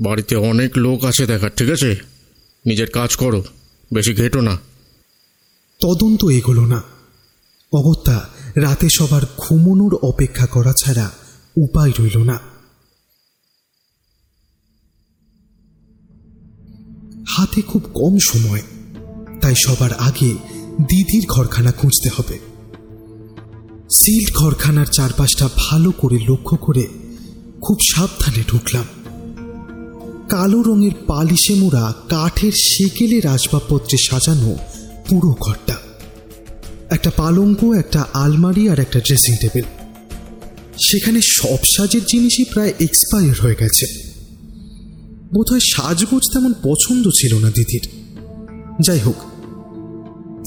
[0.00, 1.96] বাড়িতে অনেক লোক আছে দেখার ঠিক আছে?
[2.66, 3.44] নিজের কাজ করো
[3.94, 4.58] বেশি ঘেটো না।
[5.80, 6.82] তদন্ত এগোলো না।
[7.72, 11.23] অগত্যা রাতে সবার ঘুমনোর অপেক্ষা করা ছাড়া
[11.56, 12.38] উপায় রইল না।
[17.28, 18.62] হাতে খুব কম সময়,
[19.40, 20.34] তাই সবার আগে
[20.88, 22.38] দিদির ঘরখানা খুঁজতে হবে।
[23.90, 26.88] সিল্ড ঘরখানার চারপাশটা ভালো করে লক্ষ্য করে
[27.60, 28.84] খুব সাবধানে ঢুকলাম।
[30.28, 34.56] কালো রঙের পালিশে মোড়া কাঠের সেকেলের আসবাবপত্রে সাজানো
[35.08, 35.76] পুরো ঘরটা।
[36.90, 39.83] একটা পালঙ্ক, একটা আলমারি আর একটা ড্রেসিং টেবিল।
[40.78, 43.86] সেখানে সব সাজের জিনিসই প্রায় এক্সপায়ার হয়ে গেছে।
[45.34, 47.88] বোধহয় সাজগোজ তেমন পছন্দ ছিল না দিদির।
[48.80, 49.16] যাই হোক,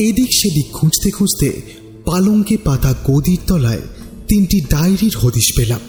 [0.02, 1.62] এদিক সেদিক খুঁজতে খুঁজতে
[2.06, 3.82] পালঙ্কে পাতা গদির তলায়
[4.28, 5.80] তিনটি ডায়েরির হদিশ পেলাম।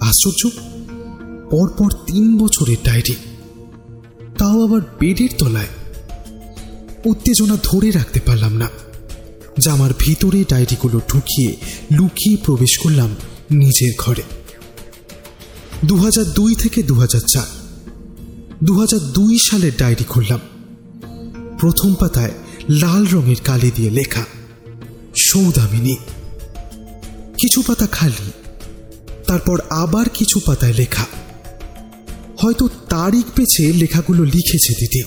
[0.00, 0.50] আশ্চর্য,
[1.50, 3.14] পরপর তিন বছরের ডায়েরি।
[4.38, 5.66] তাও আবার বেডের তলায়।
[7.04, 8.68] উত্তেজনা ধরে রাখতে পারলাম না।
[9.58, 11.56] জামার ভিতরে ডায়েরিগুলো ঢুকিয়ে
[11.92, 13.10] লুকিয়ে প্রবেশ করলাম
[13.50, 14.22] নিজের ঘরে।
[15.84, 17.46] দু দুই থেকে দু চার।
[18.64, 20.40] দু দুই সালের ডায়েরি খুললাম।
[21.58, 22.32] প্রথম পাতায়
[22.70, 24.24] লাল রঙের কালি দিয়ে লেখা,
[25.16, 25.96] সৌদামিনী।
[27.40, 28.30] কিছু পাতা খালি,
[29.26, 31.06] তারপর আবার কিছু পাতায় লেখা,
[32.38, 35.02] হয়তো তারিখ পেছে লেখাগুলো লিখেছে দিদি।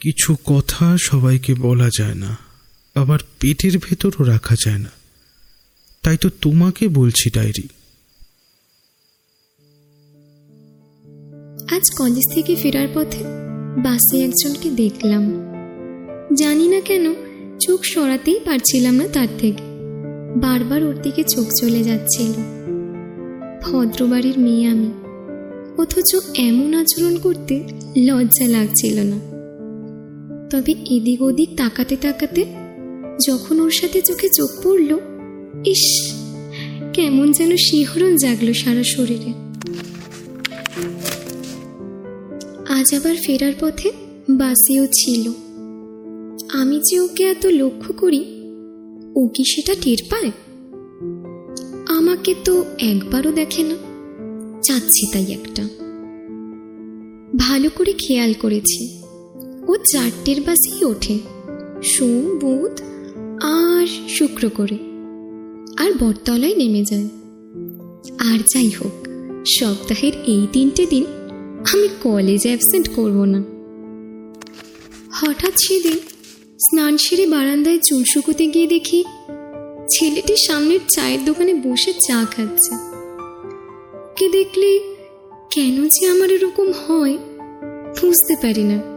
[0.00, 2.36] কিছু কথা সবাইকে বলা যায় না,
[2.94, 4.90] আবার পেটের ভেতরও রাখা যায় না।
[6.02, 7.68] তাই তো তোমাকে বলছি, ডায়েরি।
[11.74, 13.24] আজ কলেজ থেকে ফেরার পথে
[13.82, 15.24] বাসে একজনকে দেখলাম।
[16.34, 17.14] জানি না কেন
[17.60, 19.64] চোখ সরাতেই পারছিলাম না তার থেকে।
[20.40, 22.32] বারবার ওর দিকে চোখ চলে যাচ্ছিল।
[23.62, 24.90] ভদ্রবাড়ির মেয়ে আমি,
[25.82, 27.54] অথচ এমন আচরণ করতে
[27.96, 29.33] লজ্জা লাগছিল না।
[30.50, 32.44] তবে এদিক ওদিক তাকাতে তাকাতে
[33.26, 34.98] যখন ওর সাথে চোখে চোখ পড়ল,
[35.66, 36.14] ইস,
[36.92, 39.32] কেমন যেন শিহরণ জাগলো সারা শরীরে।
[42.68, 43.90] আজ আবার ফেরার পথে
[44.30, 45.32] বাসেও ছিল।
[46.52, 48.24] আমি যে ওকে এত লক্ষ্য করি,
[49.16, 50.30] ও কি সেটা টের পায়?
[51.88, 53.76] আমাকে তো একবারও দেখে না,
[54.62, 55.68] চাচ্ছি তাই একটা।
[57.36, 59.03] ভালো করে খেয়াল করেছি।
[59.68, 61.18] ও চারটের বাসেই ওঠে।
[61.82, 62.80] সোম, বুধ
[63.42, 64.74] আর শুক্র করে।
[65.84, 67.08] আর বটতলায় নেমে যায়।
[68.18, 69.06] আর যাই হোক,
[69.46, 71.04] সপ্তাহের এই তিনটে দিন
[71.72, 73.44] আমি কলেজে অ্যাবসেন্ট করব না।
[75.12, 75.98] হঠাৎ সেদিন
[76.58, 79.04] স্নান সেরে বারান্দায় চুল শুকোতে গিয়ে দেখি
[79.90, 82.74] ছেলেটি সামনের চায়ের দোকানে বসে চা খাচ্ছে।
[84.16, 84.80] কে দেখলে
[85.50, 87.18] কেন যে আমার এরকম হয়,
[88.02, 88.93] বুঝতে পারি না।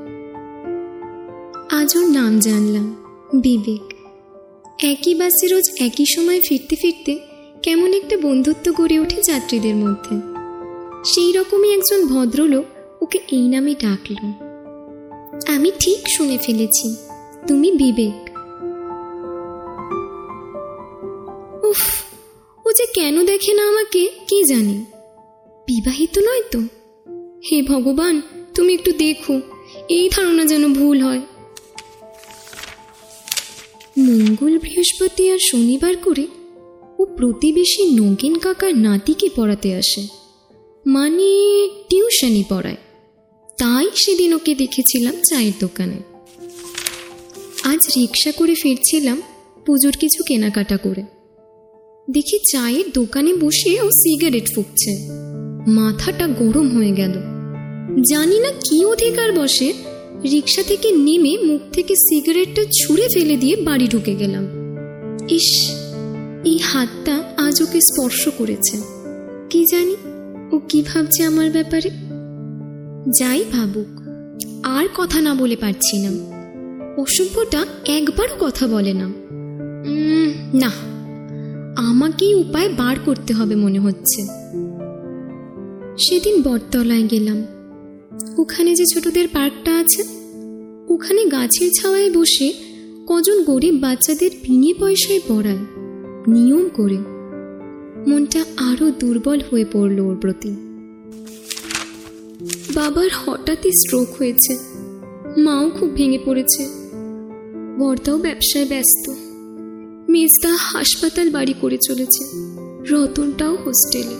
[1.71, 2.95] আজ ওর নাম জানলাম,
[3.33, 3.93] বিবেক।
[4.83, 7.19] একই বাসে রোজ একই সময় ফিরতে ফিরতে
[7.63, 10.15] কেমন একটা বন্ধুত্ব গড়ে ওঠে যাত্রীদের মধ্যে।
[11.05, 12.65] সেই রকমই একজন ভদ্রলোক
[13.01, 14.15] ওকে এই নামে ডাকল।
[15.55, 16.95] আমি ঠিক শুনে ফেলেছি,
[17.47, 18.17] তুমি বিবেক।
[21.65, 22.03] উফ,
[22.65, 24.85] ও যে কেন দেখে না আমাকে, কি জানি?
[25.67, 26.59] বিবাহিত নয় তো?
[27.47, 28.21] হে ভগবান,
[28.55, 29.41] তুমি একটু দেখো,
[29.89, 31.21] এই ধারণা যেন ভুল হয়।
[33.97, 36.27] মঙ্গল বৃহস্পতি আর শনিবার করে
[36.99, 40.07] ও প্রতিবেশী নগেন কাকার নাতিকে পড়াতে আসে।
[40.85, 42.75] মানে টিউশনি পড়ায়।
[43.57, 45.95] তাই সেদিন ওকে দেখেছিলাম চায়ের দোকানে।
[47.63, 49.21] আজ রিক্সা করে ফিরছিলাম
[49.65, 51.03] পুজোর কিছু কেনাকাটা করে।
[52.11, 55.09] দেখি চায়ের দোকানে বসে ও সিগারেট ফুঁকছে।
[55.71, 57.13] মাথাটা গরম হয়ে গেল।
[58.09, 59.73] জানি না কি অধিকার বসে।
[60.23, 64.45] রিক্সা থেকে নেমে মুখ থেকে সিগারেটটা ছুঁড়ে ফেলে দিয়ে বাড়ি ঢুকে গেলাম।
[65.29, 65.49] ইস,
[66.45, 68.77] এই হাতটা আজ ওকে স্পর্শ করেছে।
[69.49, 69.95] কি জানি
[70.51, 71.89] ও কি ভাবছে আমার ব্যাপারে?
[73.09, 73.91] যাই ভাবুক,
[74.63, 76.11] আর কথা না বলে পারছি না।
[77.01, 79.07] অসভ্যটা একবারও কথা বলে না।
[80.53, 80.71] না,
[81.77, 84.21] আমাকেই উপায় বার করতে হবে মনে হচ্ছে।
[85.97, 87.45] সেদিন বটতলায় গেলাম।
[88.37, 90.03] ওখানে যে ছোটদের পার্কটা আছে,
[90.89, 92.53] ওখানে গাছের ছাওয়ায় বসে
[93.07, 95.57] কজন গরিব বাচ্চাদের বিনে পয়সায় পড়ায়,
[96.27, 96.97] নিয়ম করে।
[98.11, 100.55] মনটা আরও দুর্বল হয়ে পড়ল ওর প্রতি।
[102.73, 104.57] বাবার হঠাৎই স্ট্রোক হয়েছে।
[105.37, 106.69] মাও খুব ভেঙে পড়েছে।
[107.79, 109.11] বর্দাও ব্যবসায় ব্যস্ত।
[110.09, 112.23] মেজদা হাসপাতাল বাড়ি করে চলেছে।
[112.89, 114.15] রতনটাও হোস্টেলে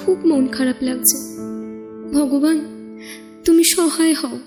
[0.00, 1.16] খুব মন খারাপ লাগছে।
[2.12, 2.75] ভগবান
[3.46, 4.38] তুমি সহায় হও।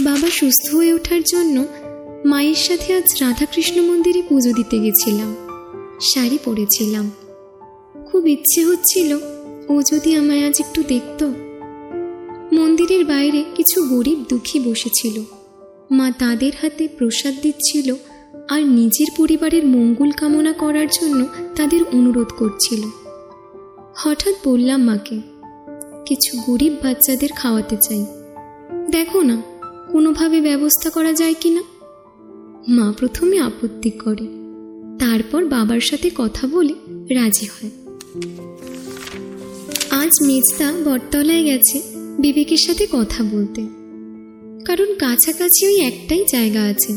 [0.00, 1.64] বাবা সুস্থ হয়ে ওঠার জন্য
[2.24, 5.36] মায়ের সাথে আজ রাধাকৃষ্ণ মন্দিরে পুজো দিতে গেছিলাম।
[6.00, 7.10] শাড়ি পরেছিলাম।
[8.06, 9.18] খুব ইচ্ছে হচ্ছিল,
[9.68, 11.28] ও যদি আমায় আজ একটু দেখতো।
[12.52, 15.22] মন্দিরের বাইরে কিছু গরিব দুঃখী বসেছিল।
[15.90, 17.94] মা তাদের হাতে প্রসাদ দিচ্ছিল
[18.48, 22.82] আর নিজের পরিবারের মঙ্গল কামনা করার জন্য তাদের অনুরোধ করছিল।
[23.96, 25.39] হঠাৎ বললাম মাকে
[26.10, 28.02] কিছু গরিব বাচ্চাদের খাওয়াতে চাই।
[28.90, 29.36] দেখো না,
[29.92, 31.62] কোনোভাবে ব্যবস্থা করা যায় কি না?
[32.68, 34.26] মা প্রথমে আপত্তি করে,
[34.98, 36.74] তারপর বাবার সাথে কথা বলে
[37.14, 37.70] রাজি হয়।
[39.90, 41.82] আজ মেজদা বটতলায় গেছে
[42.18, 43.60] বিবেকের সাথে কথা বলতে।
[44.64, 46.92] কারণ কাছাকাছি ওই একটাই জায়গা আছে,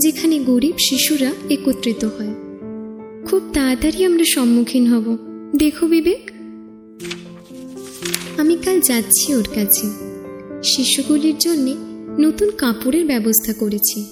[0.00, 2.34] যেখানে গরিব শিশুরা একত্রিত হয়।
[3.26, 5.06] খুব তাড়াতাড়ি আমরা সম্মুখীন হব।
[5.56, 6.22] দেখো বিবেক।
[8.38, 9.86] আমি কাল যাচ্ছি ওর কাছে।
[10.62, 11.74] শিশুগুলির জন্য
[12.18, 14.04] নতুন কাপড়ের ব্যবস্থা করেছি।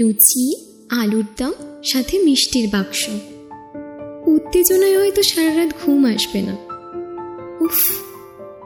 [0.00, 0.54] লুচি,
[0.90, 1.52] আলুর দম,
[1.84, 3.08] সাথে মিষ্টির বাক্স।
[4.26, 6.56] উত্তেজনায় হয়তো সারা রাত ঘুম আসবে না।
[7.60, 7.78] উফ,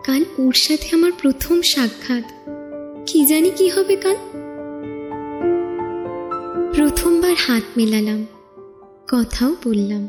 [0.04, 2.24] কাল ওর সাথে আমার প্রথম সাক্ষাৎ।
[3.06, 4.16] কি জানি কি হবে কাল?
[6.74, 8.26] প্রথমবার হাত মেলালাম,
[9.08, 10.08] কথাও বললাম।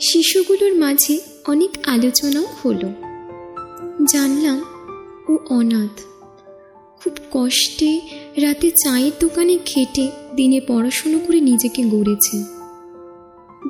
[0.00, 3.09] শিশুগুলোর মাঝে অনেক আলোচনাও হলো।
[4.04, 4.64] জানলাম
[5.28, 6.00] ও অনাথ।
[7.00, 8.00] খুব কষ্টে
[8.36, 12.38] রাতে চায়ের দোকানে খেটে দিনে পড়াশুনো করে নিজেকে গড়েছে।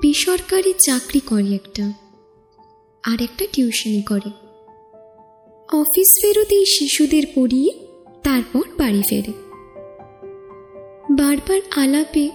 [0.03, 1.93] বেসরকারি চাকরি করে একটা,
[3.05, 4.31] আর একটা টিউশনি করে।
[5.73, 7.87] অফিস ফেরতেই শিশুদের পড়িয়ে
[8.23, 9.33] তারপর বাড়ি ফেরে।
[11.11, 12.31] বারবার আলাপে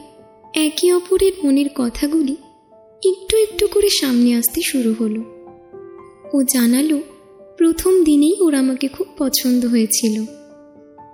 [0.53, 2.35] একে অপরের মনের কথাগুলি
[3.05, 5.23] একটু একটু করে সামনে আসতে শুরু হলো।
[6.33, 7.01] ও জানালো
[7.57, 10.25] প্রথম দিনেই ওর আমাকে খুব পছন্দ হয়েছিল।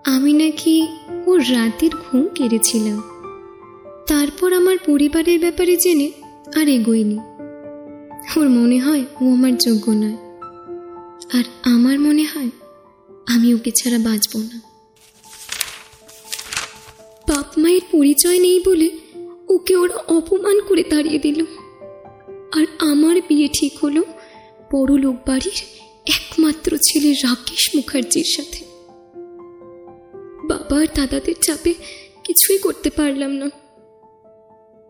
[0.06, 0.88] আমি নাকি
[1.25, 3.04] ওর রাতের ঘুম কেড়েছিলাম।
[4.08, 6.12] তারপর আমার পরিবারের ব্যাপারে জেনে
[6.56, 7.17] আর এগোয়নি।
[8.38, 10.17] ওর মনে হয় ও আমার যোগ্য নয়।
[11.39, 12.49] আর আমার মনে হয়
[13.27, 14.62] আমি ওকে ছাড়া বাঁচব না।
[17.27, 18.91] বাপ মায়ের পরিচয় নেই বলে
[19.49, 21.45] ওকে ওরা অপমান করে তাড়িয়ে দিল।
[22.51, 24.04] আর আমার বিয়ে ঠিক হলো
[24.73, 28.65] বড় লোক বাড়ির একমাত্র ছেলে রাকেশ মুখার্জির সাথে।
[30.47, 31.73] বাবার দাদাদের চাপে
[32.23, 33.49] কিছুই করতে পারলাম না।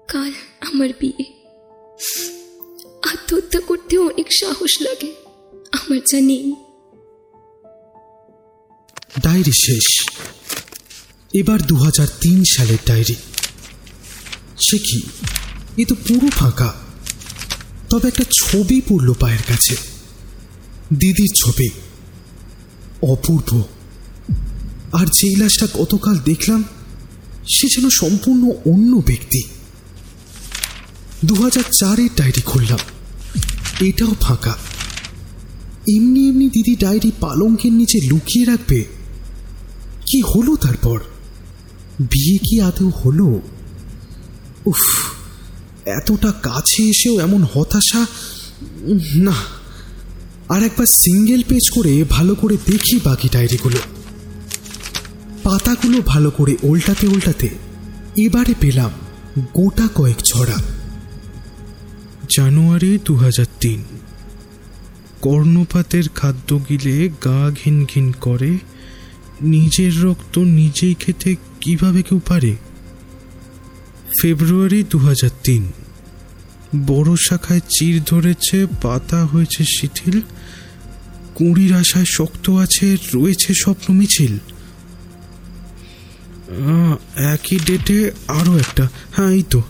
[0.08, 1.24] কাল আমার বিয়ে।
[3.04, 5.14] আত্মহত্যা করতে অনেক সাহস লাগে।
[5.72, 6.54] আমার যা নেই।
[9.24, 10.10] ডায়েরি শেষ।
[11.34, 13.16] এবার দু হাজার তিন সালের ডায়েরি।
[14.70, 15.02] সে কি?
[15.78, 16.74] এ তো পুরো ফাঁকা।
[17.90, 19.91] তবে একটা ছবি পড়ল পায়ের কাছে।
[21.00, 21.70] দিদির ছবি।
[23.02, 23.64] অপূর্ব।
[24.92, 26.64] আর যেই লাশটা গতকাল দেখলাম,
[27.48, 29.44] সে যেন সম্পূর্ণ অন্য ব্যক্তি।
[31.26, 32.80] দু হাজার চারের ডায়েরি খুললাম।
[33.82, 34.58] এটাও ফাঁকা।
[35.96, 38.86] এমনি এমনি দিদি ডায়েরি পালঙ্কের নিচে লুকিয়ে রাখবে।
[40.06, 41.00] কি হলো তারপর?
[42.00, 43.42] বিয়ে কি আদৌ হলো?
[44.66, 45.06] উফ,
[45.86, 48.06] এতটা কাছে এসেও এমন হতাশা?
[49.16, 49.61] না।
[50.52, 53.78] আর একবার সিঙ্গেল পেজ করে ভালো করে দেখি বাকি ডায়েরিগুলো।
[55.44, 57.50] পাতাগুলো ভালো করে উল্টাতে উল্টাতে
[58.16, 58.92] এবারে পেলাম
[59.54, 60.58] গোটা কয়েক ছড়া।
[62.38, 63.84] জানুয়ারি দু হাজার তিন।
[65.22, 68.58] কর্ণপাতের খাদ্য গিলে গা ঘিন ঘিন করে,
[69.42, 72.56] নিজের রক্ত নিজেই খেতে কীভাবে কেউ পারে?
[74.22, 75.00] ফেব্রুয়ারি দু
[75.44, 75.72] তিন।
[76.88, 80.22] বড় শাখায় চির ধরেছে, পাতা হয়েছে শিথিল
[81.42, 84.38] কুঁড়ির আশায় শক্ত আছে, রয়েছে স্বপ্ন মিছিল।
[87.16, 89.62] একই ডেটে আরও একটা। হ্যাঁ এই তো।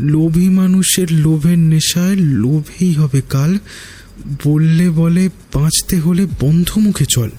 [0.00, 3.58] লোভী মানুষের লোভের নেশায় লোভেই হবে কাল।
[4.44, 7.30] বললে বলে, বাঁচতে হলে বন্ধ মুখে চল।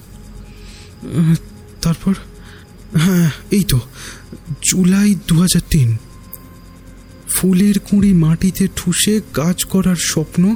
[1.82, 2.14] তারপর?
[2.94, 3.80] হ্যাঁ এই তো।
[4.70, 5.96] জুলাই দু হাজার তিন।
[7.28, 10.54] ফুলের কুঁড়ি মাটিতে ঠুসে কাজ করার স্বপ্ন।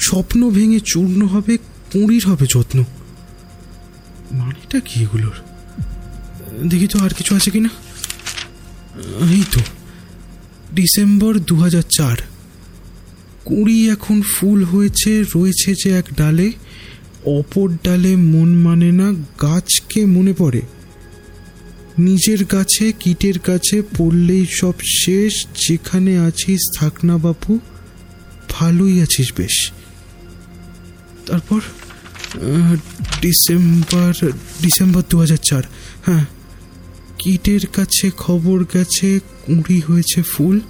[0.00, 1.58] স্বপ্ন ভেঙে চূর্ণ হবে
[1.92, 2.84] কুঁড়ির হবে যত্ন।
[4.30, 5.34] মানেটা কি এগুলোর?
[6.68, 7.68] দেখি তো আর কিছু আছে কিনা।
[9.30, 9.60] এই তো,
[10.74, 12.16] ডিসেম্বর দু হাজার চার।
[13.44, 16.52] কুঁড়ি এখন ফুল হয়েছে, রয়েছে যে এক ডালে,
[17.24, 20.62] অপর ডালে মন মানে না গাছকে মনে পড়ে।
[21.98, 27.58] নিজের গাছে, কীটের কাছে পড়লেই সব শেষ, যেখানে আছিস থাক না বাপু,
[28.48, 29.70] ভালোই আছিস বেশ।
[31.26, 31.60] তারপর?
[33.20, 34.30] ডিসেম্বর
[34.62, 35.62] ডিসেম্বর দু হাজার চার।
[36.06, 36.24] হ্যাঁ
[37.18, 40.60] কীটের কাছে খবর গেছে, কুঁড়ি হয়েছে ফুল।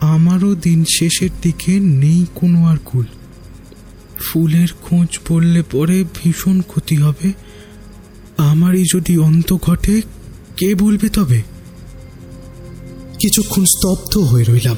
[0.00, 3.04] আমারও দিন শেষের দিকে নেই কোনো আর কুল।
[4.18, 7.32] ফুলের খোঁজ পড়লে পরে ভীষণ ক্ষতি হবে।
[8.36, 10.02] আমারই যদি অন্ত ঘটে,
[10.56, 11.42] কে বলবে তবে?
[13.18, 14.76] কিছুক্ষণ স্তব্ধ হয়ে রইলাম।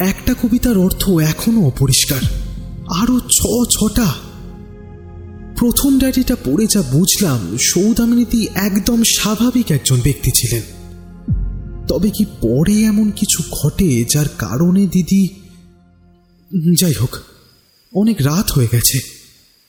[0.00, 2.43] একটা কবিতার অর্থ এখনও অপরিষ্কার।
[2.94, 4.14] আরও ছ, ছটা।
[5.58, 10.62] প্রথম ডায়েরিটা পড়ে যা বুঝলাম সৌদামিনীতি একদম স্বাভাবিক একজন ব্যক্তি ছিলেন।
[11.88, 15.28] তবে কি পরে এমন কিছু ঘটে যার কারণে দিদি,
[16.76, 17.16] যাই হোক,
[17.92, 18.98] অনেক রাত হয়ে গেছে।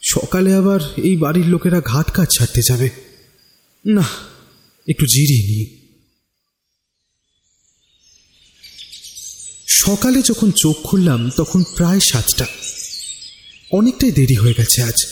[0.02, 2.90] সকালে আবার এই বাড়ির লোকেরা ঘাট কাজ ছাড়তে যাবে।
[3.86, 4.04] না,
[4.88, 5.66] একটু জিরিয়ে নিই।
[9.68, 12.46] সকালে যখন চোখ খুললাম, তখন প্রায় সাতটা।
[13.76, 15.06] অনেকটাই দেরি হয়ে গেছে আজ।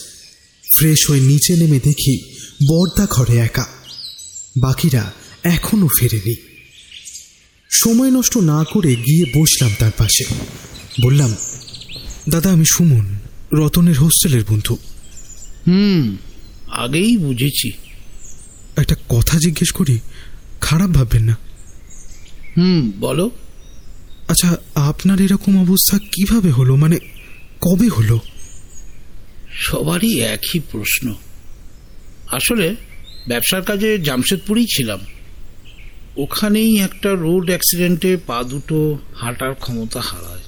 [0.71, 2.33] ফ্রেশ হয়ে নিচে নেমে দেখি
[2.67, 3.65] বর্দা ঘরে একা।
[4.61, 6.35] বাকিরা এখনও ফেরেনি।
[7.71, 10.23] সময় নষ্ট না করে গিয়ে বসলাম তার পাশে।
[11.01, 11.35] বললাম
[12.29, 13.19] দাদা আমি সুমন
[13.53, 14.77] রতনের হোস্টেলের বন্ধু।
[15.67, 16.17] হুম
[16.71, 17.71] আগেই বুঝেছি।
[18.75, 19.99] একটা কথা জিজ্ঞেস করি
[20.61, 21.37] খারাপ ভাববেন না।
[22.57, 23.31] হুম বলো।
[24.27, 26.75] আচ্ছা আপনার এরকম অবস্থা কীভাবে হলো?
[26.75, 26.97] মানে
[27.61, 28.19] কবে হলো?
[29.55, 31.15] সবারই একই প্রশ্ন।
[32.31, 32.75] আসলে
[33.27, 34.99] ব্যবসার কাজে জামশেদপুরেই ছিলাম।
[36.17, 40.41] ওখানেই একটা রোড অ্যাক্সিডেন্টে পা দুটো হাঁটার ক্ষমতা হারায়।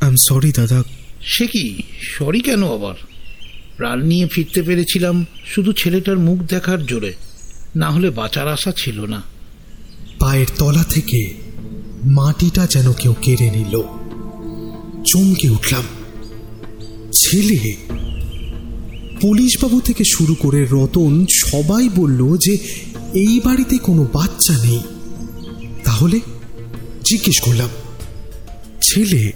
[0.00, 0.82] আই এম সরি দাদা।
[1.22, 1.82] সে কি?
[2.00, 2.94] সরি কেন আবার?
[3.76, 7.14] প্রাণ নিয়ে ফিরতে পেরেছিলাম শুধু ছেলেটার মুখ দেখার জোরে।
[7.76, 9.22] না হলে বাঁচার আশা ছিল না।
[10.18, 11.34] পায়ের তলা থেকে
[12.04, 13.82] মাটিটা যেন কেউ কেড়ে নিল।
[15.04, 15.84] চমকে উঠলাম।
[17.22, 17.60] ছেলে।
[19.20, 22.54] পুলিশবাবু থেকে শুরু করে রতন সবাই বলল যে
[23.14, 24.80] এই বাড়িতে কোনো বাচ্চা নেই।
[25.84, 26.20] তাহলে
[27.04, 27.68] জিজ্ঞেস করলাম,
[28.80, 29.32] ছেলে,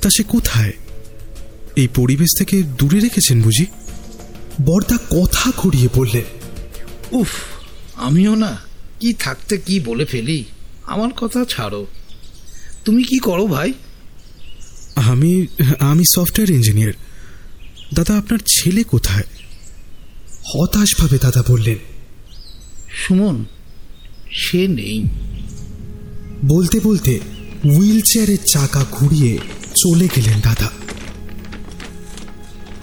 [0.00, 0.72] তা সে কোথায়?
[1.76, 3.66] এই পরিবেশ থেকে দূরে রেখেছেন বুঝি?
[4.64, 6.26] বর্দা কথা ঘুরিয়ে বললেন,
[7.12, 7.32] উফ,
[7.96, 8.52] আমিও না,
[9.00, 10.44] কি থাকতে কি বলে ফেলি,
[10.86, 11.86] আমার কথা ছাড়ো।
[12.84, 13.72] তুমি কি করো ভাই?
[14.98, 15.46] আমি
[15.78, 16.92] আমি সফটওয়্যার ইঞ্জিনিয়ার।
[17.94, 19.24] দাদা আপনার ছেলে কোথায়?
[20.44, 21.78] হতাশভাবে দাদা বললেন।
[22.92, 23.44] সুমন
[24.30, 25.04] সে নেই।
[26.44, 27.20] বলতে বলতে
[27.64, 29.38] হুইল চেয়ারের চাকা ঘুরিয়ে
[29.76, 30.70] চলে গেলেন দাদা।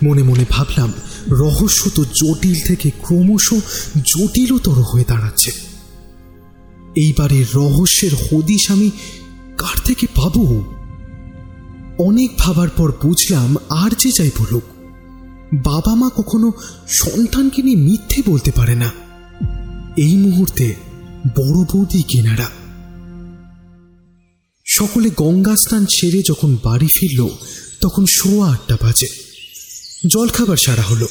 [0.03, 0.93] মনে মনে ভাবলাম
[1.27, 3.53] রহস্য তো জটিল থেকে ক্রমশ
[3.95, 5.51] জটিলতর হয়ে দাঁড়াচ্ছে।
[6.95, 8.91] এইবারের রহস্যের হদিশ আমি
[9.57, 10.75] কার থেকে পাবো?
[11.97, 14.63] অনেক ভাবার পর বুঝলাম আর যে যাই বলুক
[15.53, 16.51] বাবা মা কখনো
[16.87, 18.91] সন্তানকে নিয়ে মিথ্যে বলতে পারে না।
[19.97, 20.75] এই মুহূর্তে
[21.27, 22.49] বড় বৌদি কেনারা।
[24.65, 27.29] সকলে গঙ্গা স্নান সেরে যখন বাড়ি ফিরল,
[27.81, 29.07] তখন সোয়া আটটা বাজে।
[30.07, 31.07] জলখাবার সারা হলো।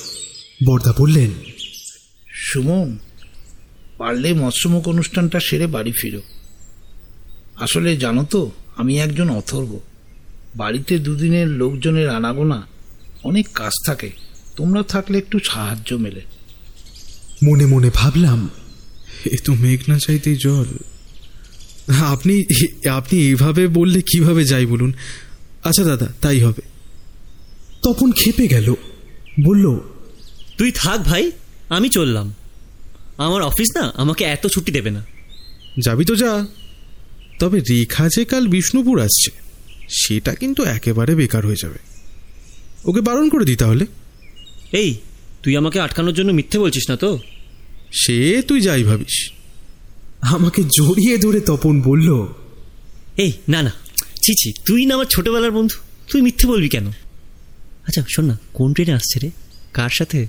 [0.64, 1.30] বর্দা বললেন,
[2.34, 2.98] সুমন,
[3.98, 6.20] পারলে মৎস্যমুখ অনুষ্ঠানটা সেরে বাড়ি ফিরো।
[7.56, 9.80] আসলে জানো তো, আমি একজন অথর্ব।
[10.56, 12.66] বাড়িতে দুদিনের লোকজনের আনাগোনা
[13.24, 14.10] অনেক কাজ থাকে।
[14.56, 16.20] তোমরা থাকলে একটু সাহায্য মেলে।
[17.44, 18.50] মনে মনে ভাবলাম
[19.24, 20.64] এ তো মেঘ না চাইতেই জল।
[21.92, 22.44] আপনি
[22.88, 24.92] আপনি এইভাবে বললে কীভাবে যাই বলুন?
[25.64, 26.62] আচ্ছা দাদা তাই হবে।
[27.82, 28.74] তপন খেপে গেল
[29.44, 29.80] বলল
[30.58, 31.32] তুই থাক ভাই
[31.68, 32.34] আমি চললাম।
[33.16, 35.04] আমার অফিস না আমাকে এত ছুটি দেবে না।
[35.78, 36.46] যাবি তো যা।
[37.38, 39.43] তবে রেখা যে কাল বিষ্ণুপুর আসছে।
[39.88, 41.78] সেটা কিন্তু একেবারে বেকার হয়ে যাবে।
[42.84, 43.86] ওকে বারণ করে দিই তাহলে।
[44.72, 44.94] এই
[45.42, 47.18] তুই আমাকে আটকানোর জন্য মিথ্যে বলছিস না তো?
[47.92, 49.30] সে তুই যাই ভাবিস।
[50.20, 52.26] আমাকে জড়িয়ে ধরে তপন বলল
[53.16, 53.72] এই না না।
[54.22, 55.76] ছি ছি তুই না আমার ছোটবেলার বন্ধু।
[56.12, 56.88] তুই মিথ্যে বলবি কেন?
[57.86, 59.30] আচ্ছা শোন না কোন ট্রেনে আসছে রে?
[59.72, 60.26] কার সাথে?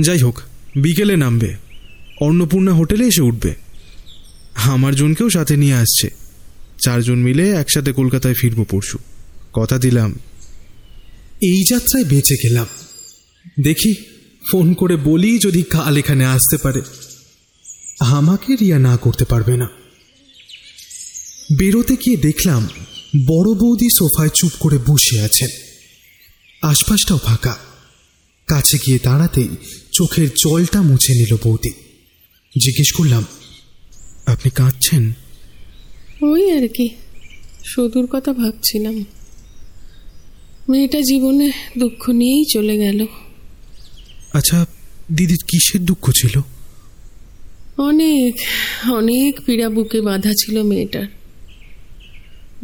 [0.00, 0.40] যাই হোক
[0.76, 1.56] বিকেলে নামবে।
[2.20, 3.54] অন্নপূর্ণা হোটেলে এসে উঠবে।
[4.54, 6.10] আমার জনকেও সাথে নিয়ে আসছে।
[6.84, 8.98] চারজন মিলে একসাথে কলকাতায় ফিরবো পরশু।
[9.52, 10.18] কথা দিলাম।
[11.42, 12.66] এই যাত্রায় বেঁচে গেলাম।
[13.62, 13.94] দেখি,
[14.50, 16.80] ফোন করে বলি যদি কাল এখানে আসতে পারে।
[18.00, 19.68] আমাকে রিয়া না করতে পারবে না।
[21.58, 22.68] বেরোতে গিয়ে দেখলাম,
[23.26, 25.48] বড় বৌদি সোফায় চুপ করে বসে আছেন
[26.62, 27.56] আশপাশটাও ফাঁকা।
[28.46, 29.48] কাছে গিয়ে দাঁড়াতেই
[29.92, 31.70] চোখের জলটা মুছে নিল বৌদি।
[32.64, 33.24] জিজ্ঞেস করলাম,
[34.26, 35.12] আপনি কাঁদছেন?
[36.24, 36.88] ওই আর কি।
[37.64, 39.04] সদুর কথা ভাবছিলাম।
[40.68, 43.06] মেয়েটা জীবনে দুঃখ নিয়েই চলে গেল।
[44.32, 44.66] আচ্ছা
[45.12, 46.40] দিদির কিসের দুঃখ ছিল?
[47.78, 48.34] অনেক
[48.92, 51.06] অনেক পীড়া বুকে বাঁধা ছিল মেয়েটার।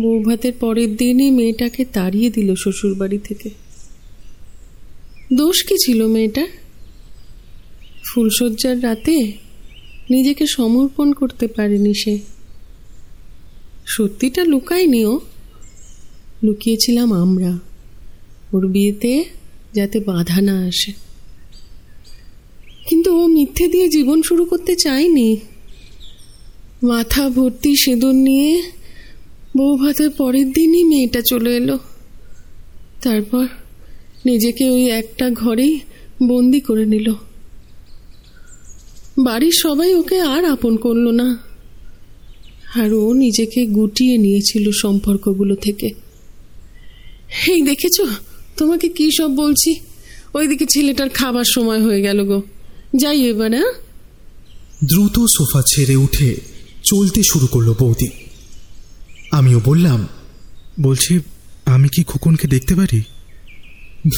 [0.01, 3.51] বৌভাতের পরের দিনই মেয়েটাকে তাড়িয়ে দিল শ্বশুর বাড়ি থেকে।
[5.33, 6.47] দোষ কি ছিল মেয়েটার?
[8.05, 9.33] ফুলশয্যার রাতে
[10.11, 12.40] নিজেকে সমর্পণ করতে পারেনি সে।
[13.91, 15.21] সত্যিটা লুকায়নি ও
[16.43, 17.59] লুকিয়েছিলাম আমরা
[18.53, 19.25] ওর বিয়েতে
[19.75, 20.93] যাতে বাধা না আসে।
[22.89, 25.37] কিন্তু ও মিথ্যে দিয়ে জীবন শুরু করতে চায়নি।
[26.83, 28.63] মাথা ভর্তি সেদন নিয়ে
[29.57, 31.79] বউ ভাতের পরের দিনই মেয়েটা চলে এলো।
[33.03, 33.47] তারপর
[34.27, 35.81] নিজেকে ওই একটা ঘরেই
[36.23, 37.13] বন্দি করে নিল।
[39.19, 41.50] বাড়ির সবাই ওকে আর আপন করল না।
[42.75, 45.91] আর ও নিজেকে গুটিয়ে নিয়েছিল সম্পর্কগুলো থেকে।
[47.49, 48.01] এই দেখেছ?
[48.57, 49.81] তোমাকে কি সব বলছি?
[50.35, 52.43] ওইদিকে ছেলেটার খাবার সময় হয়ে গেল গো।
[52.97, 53.73] যাই এবার হ্যাঁ?
[54.85, 56.41] দ্রুত সোফা ছেড়ে উঠে
[56.85, 58.09] চলতে শুরু করল বৌদি।
[59.31, 60.09] আমিও বললাম
[60.81, 61.21] বলছি
[61.67, 63.03] আমি কি খোকনকে দেখতে পারি?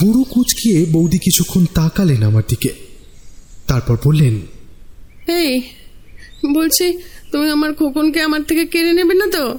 [0.00, 2.72] ভুরু কুচকিয়ে বৌদি কিছুক্ষণ তাকালেন আমার দিকে।
[3.66, 4.40] তারপর বললেন
[5.32, 5.62] এই
[6.55, 6.98] বলছি
[7.32, 9.58] তুমি আমার খোকনকে আমার থেকে কেড়ে নেবে না তো?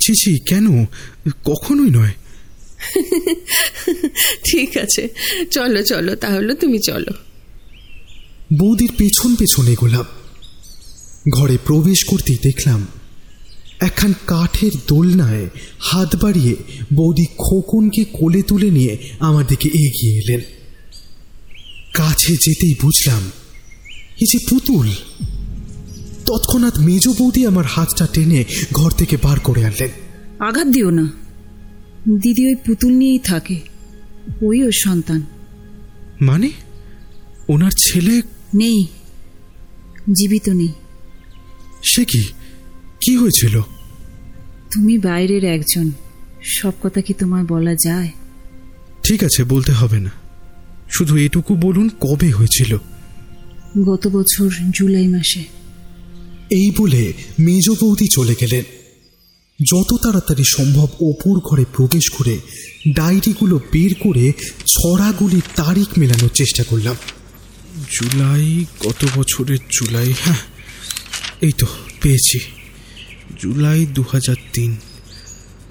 [0.00, 0.86] ছি ছি কেন?
[1.44, 2.14] কখনোই নয়।
[4.44, 5.08] ঠিক আছে
[5.50, 7.12] চলো চলো তাহলে তুমি চলো।
[8.58, 10.04] বৌদির পেছন পেছন এগোলাম।
[11.30, 12.86] ঘরে প্রবেশ করতেই দেখলাম
[13.80, 15.48] একখান কাঠের দোলনায়
[15.78, 16.56] হাত বাড়িয়ে
[16.94, 20.40] বৌদি খোকনকে কোলে তুলে নিয়ে আমার দিকে এগিয়ে এলেন।
[21.94, 23.22] কাছে যেতেই বুঝলাম
[24.20, 24.88] এই যে পুতুল।
[26.26, 29.88] তৎক্ষণাৎ মেজ বৌদি আমার হাতটা টেনে ঘর থেকে বার করে আনলেন।
[30.38, 31.02] আঘাত দিও না।
[32.08, 33.60] দিদি ওই পুতুল নিয়েই থাকে।
[34.42, 35.22] ওই ওর সন্তান।
[36.20, 36.50] মানে?
[37.48, 38.22] ওনার ছেলে?
[38.54, 38.86] নেই।
[40.12, 40.68] জীবিত নেই।
[41.84, 42.24] সে কি?
[43.06, 43.60] কি হয়েছিল?
[44.72, 45.90] তুমি বাইরের একজন।
[46.42, 48.10] সব কথা কি তোমায় বলা যায়?
[49.02, 50.10] ঠিক আছে বলতে হবে না।
[50.90, 52.78] শুধু এটুকু বলুন কবে হয়েছিল।
[53.84, 55.59] গত বছর জুলাই মাসে।
[56.50, 58.64] এই বলে মেজ বৌদি চলে গেলেন।
[59.72, 62.38] যত তাড়াতাড়ি সম্ভব অপুর ঘরে প্রবেশ করে
[62.88, 64.32] ডায়েরিগুলো বের করে
[64.66, 66.96] ছড়াগুলির তারিখ মেলানোর চেষ্টা করলাম।
[67.90, 70.12] জুলাই গত বছরের জুলাই?
[70.24, 70.36] হ্যাঁ
[71.40, 71.66] এই তো
[72.02, 72.38] পেয়েছি।
[73.40, 74.76] জুলাই দু হাজার তিন।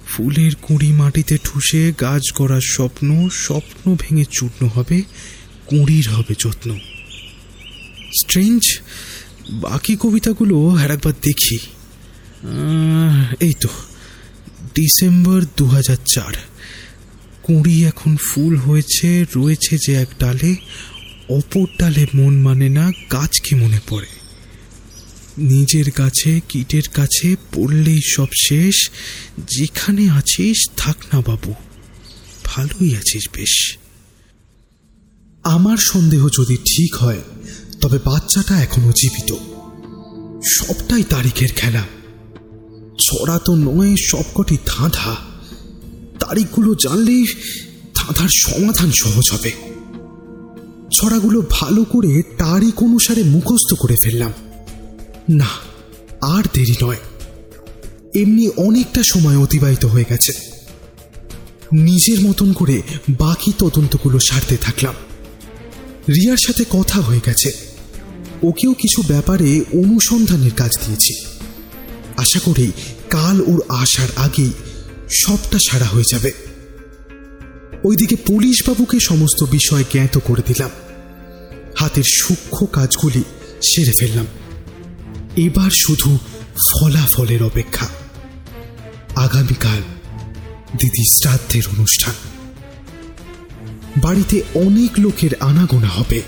[0.06, 5.02] ফুলের কুঁড়ি মাটিতে ঠুসে গাছ গড়ার স্বপ্ন স্বপ্ন ভেঙে চূর্ণ হবে,
[5.66, 6.78] কুঁড়ির হবে যত্ন।
[8.22, 8.80] স্ট্রেঞ্জ
[9.50, 11.58] বাকি কবিতাগুলো আর একবার দেখি।
[13.40, 13.68] এই তো,
[14.74, 16.32] ডিসেম্বর দু হাজার চার।
[17.42, 20.56] কুঁড়ি এখন ফুল হয়েছে, রয়েছে যে এক ডালে,
[21.28, 24.06] অপর ডালে মন মানে না গাছকে মনে পড়ে।
[25.38, 28.90] নিজের কাছে, কীটের কাছে পড়লেই সব শেষ,
[29.38, 31.54] যেখানে আছিস থাক না বাবু,
[32.44, 33.76] ভালোই আছিস বেশ।
[35.42, 37.22] আমার সন্দেহ যদি ঠিক হয়
[37.80, 39.34] তবে বাচ্চাটা এখনও জীবিত।
[40.44, 41.82] সবটাই তারিখের খেলা।
[43.00, 45.16] ছড়া তো নয়, সবকটি ধাঁধা।
[46.20, 47.26] তারিখগুলো জানলেই
[47.94, 49.52] ধাঁধার সমাধান সহজ হবে।
[50.92, 54.32] ছড়াগুলো ভালো করে তারিখ অনুসারে মুখস্থ করে ফেললাম।
[55.30, 55.48] না,
[56.20, 56.96] আর দেরি নয়।
[58.14, 60.32] এমনি অনেকটা সময় অতিবাহিত হয়ে গেছে।
[61.72, 64.94] নিজের মতন করে বাকি তদন্তগুলো সারতে থাকলাম।
[66.08, 67.69] রিয়ার সাথে কথা হয়ে গেছে।
[68.42, 71.14] ওকেও কিছু ব্যাপারে অনুসন্ধানের কাজ দিয়েছি।
[72.16, 72.72] আশা করি
[73.10, 74.52] কাল ওর আসার আগেই
[75.10, 76.32] সবটা সারা হয়ে যাবে।
[77.84, 80.70] ওইদিকে পুলিশবাবুকে সমস্ত বিষয় জ্ঞাত করে দিলাম।
[81.78, 83.22] হাতের সূক্ষ্ম কাজগুলি
[83.62, 84.26] সেরে ফেললাম।
[85.36, 86.18] এবার শুধু
[86.56, 87.88] ফলাফলের অপেক্ষা।
[89.16, 89.82] আগামীকাল
[90.78, 92.14] দিদি শ্রাদ্ধের অনুষ্ঠান।
[94.02, 96.22] বাড়িতে অনেক লোকের আনাগোনা হবে।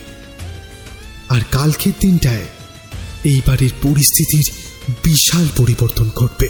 [1.32, 2.46] আর কালকের দিনটায়
[3.24, 4.52] এইবারের পরিস্থিতির
[5.04, 6.48] বিশাল পরিবর্তন ঘটবে।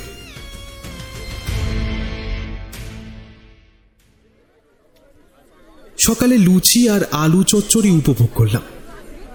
[5.99, 8.63] সকালে লুচি আর আলু চচ্চড়ি উপভোগ করলাম।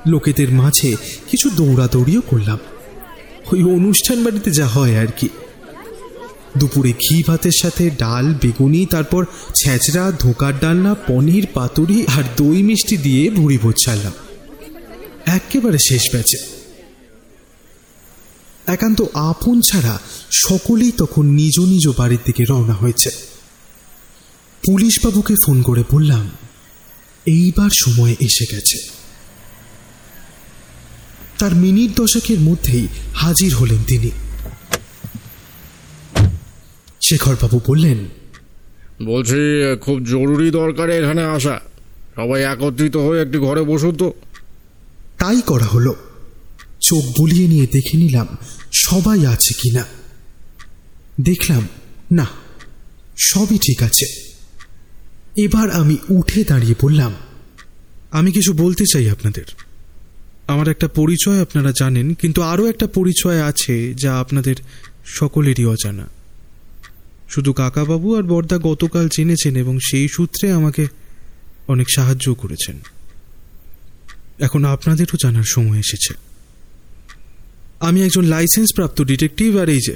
[0.07, 0.95] লোকেদের মাঝে
[1.31, 2.59] কিছু দৌড়াদৌড়িও করলাম।
[3.51, 5.29] ওই অনুষ্ঠান বাড়িতে যা হয় আর কি।
[6.57, 9.25] দুপুরে ঘি ভাতের সাথে ডাল, বেগুনি, তারপর
[9.55, 14.13] ছেঁচড়া, ধোকার ডালনা, পনির, পাতুরি আর দই মিষ্টি দিয়ে ভুড়ি ভোজ ছাড়লাম।
[15.27, 16.37] একেবারে শেষ ব্যাচে।
[18.67, 19.99] একান্ত আপন ছাড়া
[20.31, 23.09] সকলেই তখন নিজ নিজ বাড়ির দিকে রওনা হয়েছে।
[24.63, 26.29] পুলিশবাবুকে ফোন করে বললাম,
[27.25, 28.77] এইবার সময় এসে গেছে।
[31.39, 34.11] তার মিনিট দশকের মধ্যেই হাজির হলেন তিনি।
[37.01, 37.99] শেখরবাবু বললেন,
[39.05, 39.41] বলছি,
[39.81, 41.59] খুব জরুরি দরকারে এখানে আসা।
[42.15, 44.13] সবাই একত্রিত হয়ে একটি ঘরে বসুন তো।
[45.17, 45.95] তাই করা হলো।
[46.81, 48.27] চোখ বুলিয়ে নিয়ে দেখে নিলাম
[48.73, 49.85] সবাই আছে কি না
[51.21, 51.67] দেখলাম,
[52.11, 52.27] না,
[53.17, 54.05] সবই ঠিক আছে।
[55.35, 57.13] এবার আমি উঠে দাঁড়িয়ে বললাম,
[58.11, 59.45] আমি কিছু বলতে চাই আপনাদের।
[60.47, 64.55] আমার একটা পরিচয় আপনারা জানেন, কিন্তু আরও একটা পরিচয় আছে যা আপনাদের
[65.05, 66.07] সকলেরই অজানা।
[67.29, 70.87] শুধু কাকাবাবু আর বর্দা গতকাল জেনেছেন এবং সেই সূত্রে আমাকে
[71.67, 72.79] অনেক সাহায্য করেছেন।
[74.39, 76.13] এখন আপনাদেরও জানার সময় এসেছে।
[77.79, 79.95] আমি একজন লাইসেন্স প্রাপ্ত ডিটেকটিভ আর এই যে,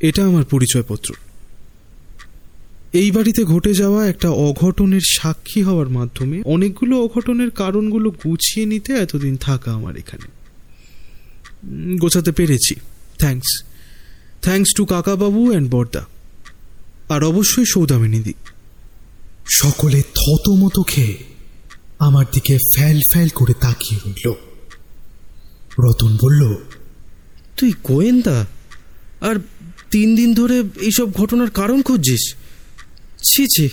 [0.00, 1.14] এটা আমার পরিচয়পত্র।
[2.92, 9.36] এই বাড়িতে ঘটে যাওয়া একটা অঘটনের সাক্ষী হওয়ার মাধ্যমে অনেকগুলো অঘটনের কারণগুলো গুছিয়ে নিতে এতদিন
[9.36, 10.28] থাকা আমার এখানে।
[11.96, 12.74] গোছাতে পেরেছি।
[13.18, 13.62] Thanks
[14.42, 16.06] thanks to Kakababu and Borda.
[17.08, 18.32] আর অবশ্যই সৌদামিনীদি
[19.48, 21.18] সকলে থতমত খেয়ে
[22.00, 24.32] আমার দিকে ফ্যাল ফ্যাল করে তাকিয়ে রইল।
[25.78, 26.54] রতন বলল
[27.56, 28.46] তুই গোয়েন্দা?
[29.20, 29.34] আর
[29.90, 32.34] তিন দিন ধরে এইসব ঘটনার কারণ খুঁজছিস?
[33.24, 33.68] ছি ছি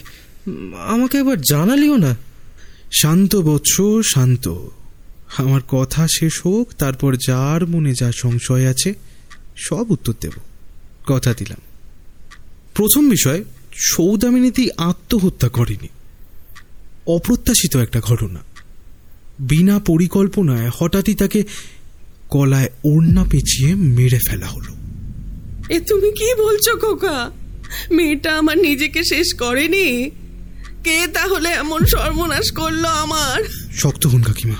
[0.87, 2.15] আমাকে একবার জানালিও না?
[2.91, 3.81] শান্ত বৎস
[4.13, 4.47] শান্ত।
[5.37, 8.93] আমার কথা শেষ হোক তারপর যার মনে যা সংশয় আছে
[9.55, 10.31] সব উত্তর দেব।
[11.05, 11.61] কথা দিলাম।
[12.73, 15.87] প্রথম বিষয় সৌদামিনীতি আত্মহত্যা করেনি।
[17.07, 18.39] অপ্রত্যাশিত একটা ঘটনা।
[19.39, 21.43] বিনা পরিকল্পনায় হঠাৎই তাকে
[22.31, 24.75] গলায় ওড়না পেঁচিয়ে মেরে ফেলা হলো।
[25.69, 27.31] এ তুমি কি বলছো খোকা?
[27.91, 30.09] মেয়েটা আমার নিজেকে শেষ করেনি?
[30.83, 33.43] কে তাহলে এমন সর্বনাশ করল আমার?
[33.75, 34.55] শক্ত হন কাকিমা।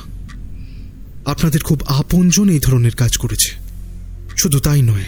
[1.26, 3.56] আপনাদের খুব আপনজন এই ধরনের কাজ করেছে।
[4.38, 5.06] শুধু তাই নয়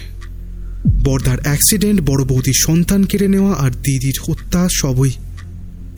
[1.04, 5.12] বর্দার অ্যাক্সিডেন্ট বড় বৌদির সন্তান কেড়ে নেওয়া আর দিদির হত্যা সবই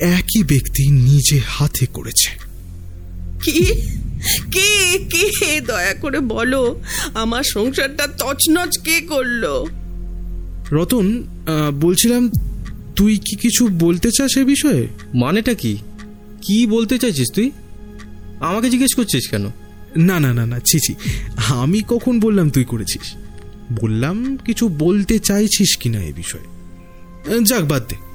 [0.02, 2.30] একই ব্যক্তি নিজে হাতে করেছে।
[3.44, 3.66] কি?
[4.52, 4.70] কে?
[5.12, 5.62] কে?
[5.62, 6.82] দয়া করে বলো
[7.14, 9.44] আমার সংসারটা তছনছ কে করল?
[10.72, 11.24] রতন
[11.80, 12.30] বলছিলাম
[12.96, 14.88] তুই কি কিছু বলতে চাস এ বিষয়ে?
[15.14, 15.78] মানেটা কি?
[16.42, 17.52] কি বলতে চাইছিস তুই?
[18.40, 19.46] আমাকে জিজ্ঞেস করছিস কেন?
[19.98, 20.94] না না না না ছি ছি
[21.48, 23.14] আমি কখন বললাম তুই করেছিস?
[23.82, 26.48] বললাম কিছু বলতে চাইছিস কিনা এ বিষয়ে।
[27.44, 28.11] যাক বাদ দে।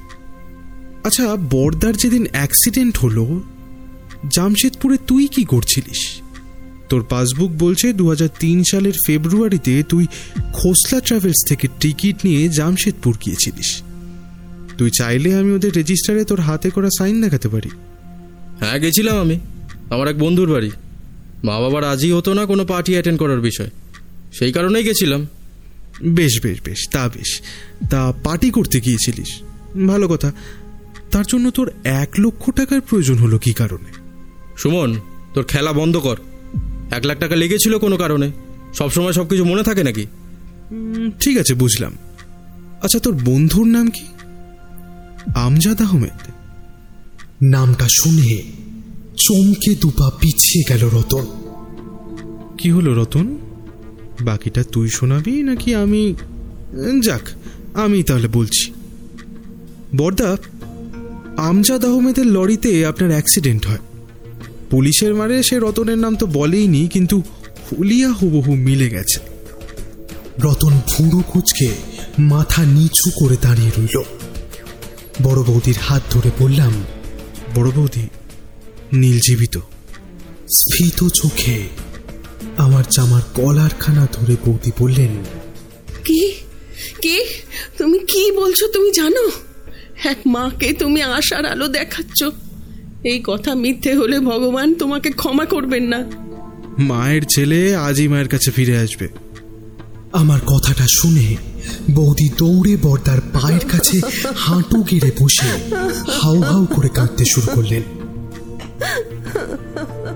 [1.06, 3.42] আচ্ছা বর্দার যেদিন অ্যাক্সিডেন্ট হলো
[4.34, 6.20] জামশেদপুরে তুই কি করছিলিস?
[6.88, 10.06] তোর পাসবুক বলছে দু হাজার তিন সালের ফেব্রুয়ারিতে তুই
[10.52, 13.82] খোসলা ট্রাভেলস থেকে টিকিট নিয়ে জামশেদপুর গিয়েছিলিস।
[14.78, 17.70] তুই চাইলে আমি ওদের রেজিস্টারে তোর হাতে করা সাইন দেখাতে পারি।
[18.60, 19.40] হ্যাঁ গেছিলাম আমি।
[19.90, 20.70] আমার এক বন্ধুর বাড়ি।
[21.44, 23.70] মা বাবা রাজি হতো না কোনো পার্টি অ্যাটেন্ড করার বিষয়।
[24.32, 25.26] সেই কারণেই গেছিলাম।
[26.02, 27.40] বেশ বেশ বেশ তা বেশ।
[27.90, 29.28] তা পার্টি করতে গিয়েছিলিস।
[29.86, 30.32] ভালো কথা।
[31.16, 33.92] তার জন্য তোর এক লক্ষ টাকার প্রয়োজন হলো কি কারণে?
[34.56, 35.00] সুমন
[35.34, 36.16] তোর খেলা বন্ধ কর।
[36.90, 38.30] এক লাখ টাকা লেগেছিল কোনো কারণে।
[38.74, 40.06] সবসময় সব কিছু মনে থাকে নাকি?
[41.20, 41.92] ঠিক আছে বুঝলাম।
[42.82, 44.06] আচ্ছা তোর বন্ধুর নাম কি?
[45.34, 46.32] আমজাদ আহমেদ
[47.42, 48.42] নামটা শুনে
[49.16, 51.26] চমকে দুপা পিছিয়ে গেল রতন।
[52.58, 53.36] কি হলো রতন?
[54.20, 56.14] বাকিটা তুই শোনাবি নাকি আমি?
[57.02, 57.28] যাক
[57.74, 58.72] আমি তাহলে বলছি।
[59.96, 60.36] বর্দা
[61.36, 63.78] আমজাদ আহমেদের লরিতে আপনার অ্যাক্সিডেন্ট হয়।
[64.70, 67.22] পুলিশের মারে সে রতনের নাম তো বলেইনি, কিন্তু
[67.66, 69.20] হুলিয়া হুবহু মিলে গেছে।
[70.42, 71.70] রতন ভুঁড়ো কুচকে
[72.18, 74.02] মাথা নিচু করে দাঁড়িয়ে রইল।
[75.22, 76.72] বড় বৌদির হাত ধরে বললাম,
[77.54, 78.08] বড় বৌদি
[78.92, 79.60] নীল জীবিত
[80.48, 81.68] স্ফীত চোখে
[82.56, 85.24] আমার জামার কলারখানা ধরে বৌদি বললেন,
[86.04, 86.32] কি?
[87.02, 87.24] কি?
[87.78, 89.30] তুমি কি বলছো তুমি জানো?
[90.04, 92.24] এক মাকে তুমি আশার আলো দেখাচ্ছ।
[93.04, 96.04] এই কথা মিথ্যে হলে ভগবান তোমাকে ক্ষমা করবেন না।
[96.78, 99.08] মায়ের ছেলে আজই মায়ের কাছে ফিরে আসবে।
[100.12, 101.36] আমার কথাটা শুনে
[101.90, 104.00] বৌদি দৌড়ে বর্দার পায়ের কাছে
[104.36, 105.46] হাঁটু গেড়ে বসে
[106.20, 107.82] হাউ হাউ করে কাঁদতে শুরু করলেন।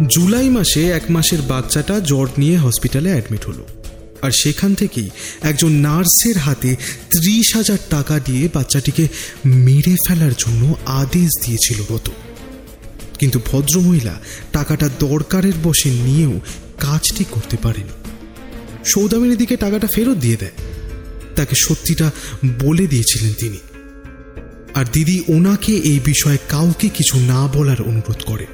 [0.09, 3.65] জুলাই মাসে এক মাসের বাচ্চাটা জ্বর নিয়ে হসপিটালে অ্যাডমিট হলো।
[4.23, 5.11] আর সেখান থেকেই
[5.43, 6.77] একজন নার্সের হাতে
[7.11, 9.09] ত্রিশ হাজার টাকা দিয়ে বাচ্চাটিকে
[9.47, 12.13] মেরে ফেলার জন্য আদেশ দিয়েছিল রতন
[13.19, 14.21] কিন্তু ভদ্রমহিলা
[14.53, 16.41] টাকাটা দরকারের বসে নিয়েও
[16.81, 17.91] কাজটি করতে পারেনি।
[18.85, 20.51] সৌদামিনীর দিকে টাকাটা ফেরত দিয়ে দেয়।
[21.37, 22.11] তাকে সত্যিটা
[22.61, 23.57] বলে দিয়েছিলেন তিনি।
[24.75, 28.47] আর দিদি ওনাকে এই বিষয়ে কাউকে কিছু না বলার অনুরোধ করে।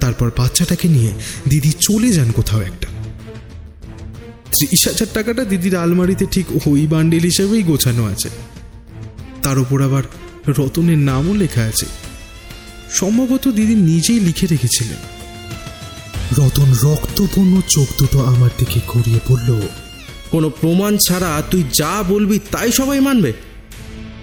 [0.00, 1.12] তারপর বাচ্চাটাকে নিয়ে
[1.48, 2.86] দিদি চলে যান কোথাও একটা।
[4.52, 8.28] ত্রিশ হাজার টাকাটা দিদির আলমারিতে ঠিক ওই বান্ডেল হিসেবেই গোছানো আছে।
[9.42, 10.02] তার উপর আবার
[10.48, 11.86] রতনের নামও লেখা আছে।
[12.90, 15.00] সম্ভবত দিদি নিজেই লিখে রেখেছিলেন।
[16.38, 19.60] রতন রক্তপূর্ণ চোখ দুটো আমার দিকে ঘুরিয়ে পড়ল
[20.30, 23.32] কোনো প্রমাণ ছাড়া তুই যা বলবি তাই সবাই মানবে।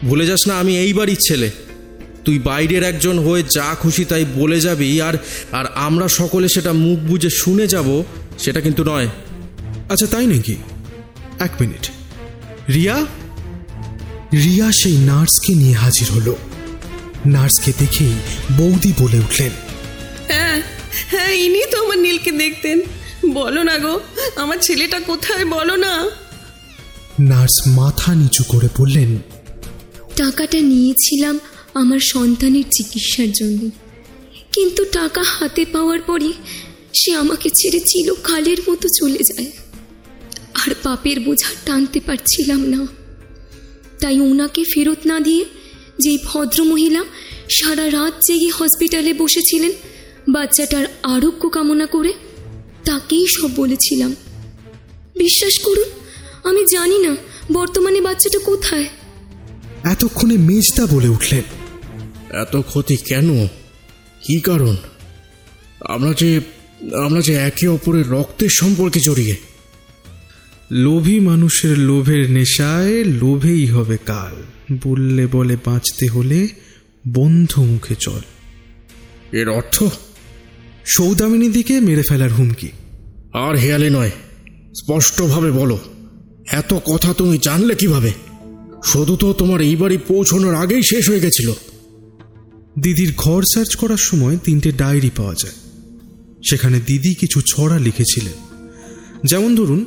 [0.03, 1.51] ভুলে যাস না আমি এই বাড়ির ছেলে।
[2.25, 5.13] তুই বাইরের একজন হয়ে যা খুশি তাই বলে যাবি আর
[5.51, 8.03] আর আমরা সকলে সেটা মুখ বুজে শুনে যাব,
[8.39, 9.07] সেটা কিন্তু নয়।
[9.89, 10.55] আচ্ছা তাই নাকি?
[11.39, 11.83] এক মিনিট।
[12.73, 12.97] রিয়া?
[14.43, 16.35] রিয়া সেই নার্সকে নিয়ে হাজির হলো।
[17.25, 18.15] নার্সকে দেখেই
[18.57, 19.53] বৌদি বলে উঠলেন
[20.27, 20.57] হ্যাঁ
[21.11, 22.77] হ্যাঁ ইনি তো আমার নীলকে দেখতেন।
[23.33, 23.93] বলো না গো
[24.35, 25.93] আমার ছেলেটা কোথায় বলো না?
[27.19, 29.09] নার্স মাথা নিচু করে বললেন
[30.15, 31.35] টাকাটা নিয়েছিলাম
[31.73, 33.61] আমার সন্তানের চিকিৎসার জন্য।
[34.53, 36.33] কিন্তু টাকা হাতে পাওয়ার পরই
[36.95, 39.51] সে আমাকে ছেড়ে চিরকালের মতো চলে যায়।
[40.65, 42.87] আর পাপের বোঝা টানতে পারছিলাম না।
[43.99, 45.45] তাই ওনাকে ফেরত না দিয়ে
[45.99, 47.03] যেই ভদ্রমহিলা
[47.49, 49.71] সারা রাত জেগে হসপিটালে বসেছিলেন
[50.29, 52.13] বাচ্চাটার আরোগ্য কামনা করে
[52.85, 54.15] তাকেই সব বলেছিলাম।
[55.17, 55.89] বিশ্বাস করুন
[56.43, 57.15] আমি জানি না
[57.53, 58.85] বর্তমানে বাচ্চাটা কোথায়।
[59.83, 61.43] এতক্ষণে মেজদা বলে উঠলেন
[62.33, 63.47] এত ক্ষতি কেন?
[64.23, 64.75] কি কারণ?
[65.81, 66.41] আমরা যে
[67.05, 69.35] আমরা যে একে অপরের রক্তের সম্পর্কে জড়িয়ে
[70.71, 74.43] লোভী মানুষের লোভের নেশায় লোভেই হবে কাল।
[74.83, 76.47] বললে বলে বাঁচতে হলে
[77.07, 78.19] বন্ধ মুখে চল।
[79.31, 79.83] এর অর্থ?
[80.85, 82.69] সৌদামিনী দিকে মেরে ফেলার হুমকি।
[83.33, 84.11] আর হেয়ালে নয়
[84.75, 85.79] স্পষ্টভাবে বলো।
[86.51, 88.11] এত কথা তুমি জানলে কীভাবে?
[88.83, 91.53] শুধু তো তোমার এই বাড়ি পৌঁছানোর আগেই শেষ হয়ে গেছিল।
[92.79, 95.53] দিদির ঘর সার্চ করার সময় তিনটে ডায়েরি পাওয়া যায়।
[96.49, 98.33] সেখানে দিদি কিছু ছড়া লিখেছিলেন।
[99.25, 99.85] যেমন ধরুন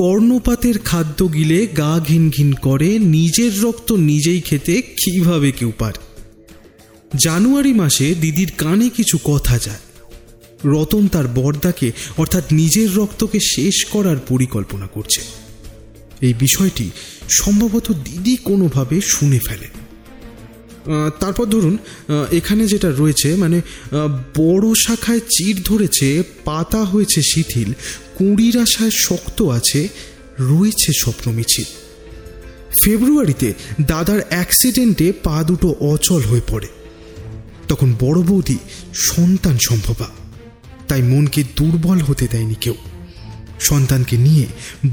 [0.00, 5.98] কর্ণপাতের খাদ্য গিলে গা ঘিন ঘিন করে নিজের রক্ত নিজেই খেতে কীভাবে কেউ পারে?
[7.18, 9.78] জানুয়ারি মাসে দিদির কানে কিছু কথা যায়।
[10.64, 15.20] রতন তার বর্দাকে অর্থাৎ নিজের রক্তকে শেষ করার পরিকল্পনা করছে।
[16.20, 16.90] এই বিষয়টি
[17.28, 19.79] সম্ভবত দিদি কোনোভাবে শুনে ফেলে আহ,
[21.22, 21.74] তারপর ধরুন
[22.38, 23.58] এখানে যেটা রয়েছে মানে
[24.40, 26.08] বড় শাখায় চির ধরেছে,
[26.48, 27.70] পাতা হয়েছে শিথিল,
[28.16, 29.80] কুড়ির আশায় শক্ত আছে,
[30.52, 31.68] রয়েছে স্বপ্ন মিছিল
[32.82, 33.48] ফেব্রুয়ারিতে
[33.90, 36.68] দাদার অ্যাক্সিডেন্টে পা দুটো অচল হয়ে পড়ে।
[37.70, 38.58] তখন বড় বৌদি
[39.08, 40.08] সন্তান সম্ভবা,
[40.88, 42.76] তাই মনকে দুর্বল হতে দেয়নি কেউ।
[43.68, 44.46] সন্তানকে নিয়ে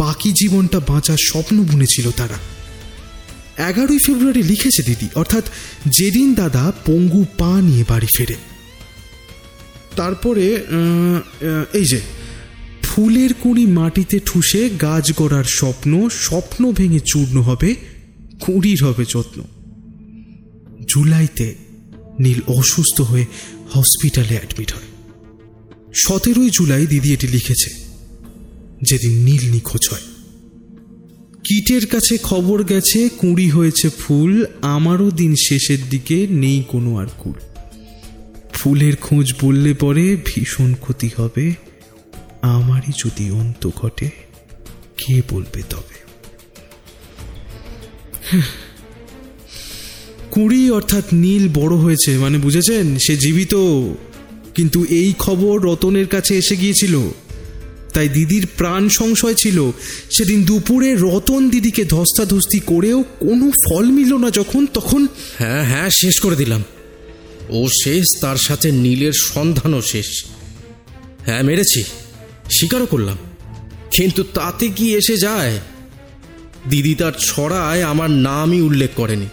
[0.03, 2.37] বাকি জীবনটা বাঁচার স্বপ্ন বুনেছিল তারা।
[3.69, 5.45] এগারোই ফেব্রুয়ারি লিখেছে দিদি, অর্থাৎ
[5.97, 8.35] যেদিন দাদা পঙ্গু পা নিয়ে বাড়ি ফেরে।
[9.95, 10.45] তারপরে
[11.73, 11.99] এই যে,
[12.87, 15.91] ফুলের কুঁড়ি মাটিতে ঠুসে গাছ গড়ার স্বপ্ন
[16.25, 17.69] স্বপ্ন ভেঙে চূর্ণ হবে,
[18.43, 19.39] কুঁড়ির হবে যত্ন।
[20.91, 21.47] জুলাইতে
[22.19, 23.25] নীল অসুস্থ হয়ে
[23.73, 24.89] হসপিটালে অ্যাডমিট হয়।
[26.03, 27.69] সতেরোই জুলাই দিদি এটি লিখেছে,
[28.81, 30.05] যেদিন নীল নিখোঁজ হয়।
[31.49, 37.37] কীটের কাছে খবর গেছে, কুঁড়ি হয়েছে ফুল, আমারও দিন শেষের দিকে নেই কোনো আর কুল।
[38.53, 41.53] ফুলের খোঁজ বললে পরে ভীষণ ক্ষতি হবে,
[42.41, 44.09] আমারই যদি অন্ত ঘটে,
[44.97, 45.97] কে বলবে তবে।
[50.31, 52.97] কুড়ি অর্থাৎ নীল বড় হয়েছে মানে বুঝেছেন?
[52.97, 53.53] সে জীবিত,
[54.55, 56.95] কিন্তু এই খবর রতনের কাছে এসে গিয়েছিল।
[57.97, 59.71] তাই দিদির প্রাণ সংশয় ছিল।
[60.11, 66.19] সেদিন দুপুরে রতন দিদিকে ধস্তাধস্তি করেও কোনো ফল মিলল না যখন, তখন হ্যাঁ হ্যাঁ শেষ
[66.19, 66.63] করে দিলাম।
[67.49, 70.25] ও শেষ, তার সাথে নীলের সন্ধানও শেষ।
[71.25, 71.83] হ্যাঁ মেরেছি,
[72.51, 73.17] স্বীকারও করলাম।
[73.91, 75.59] কিন্তু তাতে কি এসে যায়?
[76.69, 79.27] দিদি তার ছড়ায় আমার নামই উল্লেখ করেনি।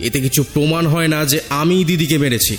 [0.00, 2.56] এতে কিছু প্রমাণ হয় না যে আমি দিদিকে মেরেছি।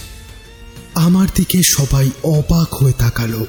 [0.95, 3.45] আমার দিকে সবাই অবাক হয়ে তাকালো।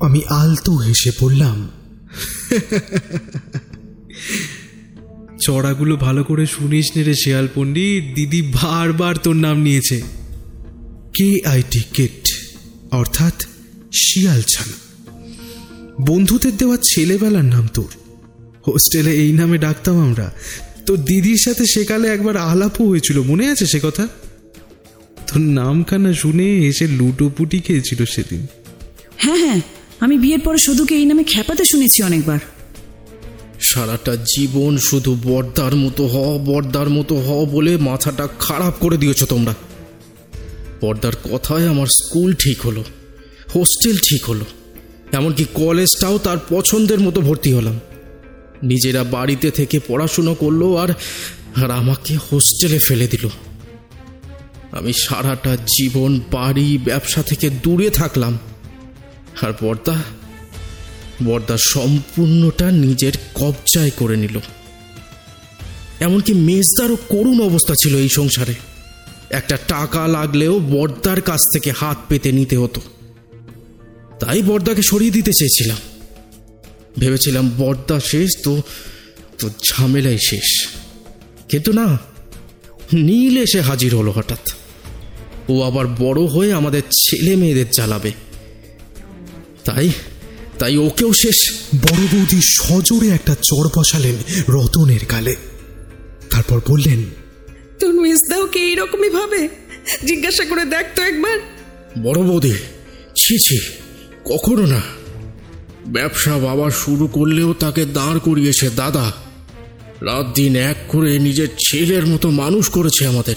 [0.00, 1.68] আমি আলতো হেসে পড়লাম।
[5.40, 10.02] চড়াগুলো ভালো করে শুনিস নে রে শেয়াল পণ্ডিত দিদি বারবার তোর নাম নিয়েছে।
[11.14, 12.28] কে আই টিকেট
[12.90, 13.46] অর্থাৎ
[13.92, 14.76] শিয়াল ছানা।
[16.00, 17.88] বন্ধুদের দেওয়া ছেলেবেলার নাম তোর।
[18.66, 20.34] হোস্টেলে এই নামে ডাকতাম আমরা।
[20.86, 24.08] তোর দিদির সাথে সেকালে একবার আলাপও হয়েছিল মনে আছে সে কথা?
[25.26, 28.46] তোর নামখানা শুনে এসে লুটোপুটি খেয়েছিল সেদিন।
[29.16, 29.60] হ্যাঁ হ্যাঁ
[30.00, 32.38] আমি বিয়ের পরে শুধুকে এই নামে খ্যাপাতে শুনেছি অনেকবার।
[33.60, 39.54] সারাটা জীবন শুধু বর্দার মতো হ বর্দার মতো হ বলে মাথাটা খারাপ করে দিয়েছ তোমরা।
[40.82, 42.84] বর্দার কথায় আমার স্কুল ঠিক হলো,
[43.54, 44.44] হোস্টেল ঠিক হলো,
[45.12, 47.80] এমনকি কলেজটাও তার পছন্দের মতো ভর্তি হলাম।
[48.62, 50.88] নিজেরা বাড়িতে থেকে পড়াশুনো করল আর
[51.64, 53.28] আর আমাকে হোস্টেলে ফেলে দিল।
[54.72, 58.38] আমি সারাটা জীবন বাড়ি, ব্যবসা থেকে দূরে থাকলাম।
[59.42, 59.96] আর বর্দা
[61.24, 64.38] বর্দা সম্পূর্ণটা নিজের কবজায় করে নিল।
[66.00, 68.54] এমনকি মেজদারও করুণ অবস্থা ছিল এই সংসারে।
[69.30, 72.80] একটা টাকা লাগলেও বর্দার কাছ থেকে হাত পেতে নিতে হতো।
[74.20, 75.76] তাই বর্দাকে সরিয়ে দিতে চেয়েছিলাম।
[76.98, 78.62] ভেবেছিলাম বর্দা শেষ, তো
[79.38, 80.68] তো ঝামেলাই শেষ।
[81.48, 81.98] কিন্তু না,
[82.92, 84.52] নীল এসে হাজির হলো হঠাৎ।
[85.48, 88.12] ও আবার বড় হয়ে আমাদের ছেলে মেয়েদের জ্বালাবে
[89.64, 89.90] তাই
[90.58, 91.38] তাই ওকেও শেষ।
[91.74, 94.16] বড় বৌদি সজোরে একটা চর বসালেন
[94.48, 95.36] রতনের গালে।
[96.30, 97.04] তারপর বললেন
[97.80, 99.48] তোর মিসদাও কি এইরকমই ভাবে?
[100.06, 101.38] জিজ্ঞাসা করে দেখ তো একবার।
[102.02, 102.52] বড় বৌদি
[103.16, 103.58] ছি ছি
[104.24, 104.80] কখনো না।
[105.86, 109.12] ব্যবসা বাবা শুরু করলেও তাকে দাঁড় করিয়েছে দাদা।
[110.00, 113.34] রাত দিন এক করে নিজের ছেলের মতো মানুষ করেছে আমাদের।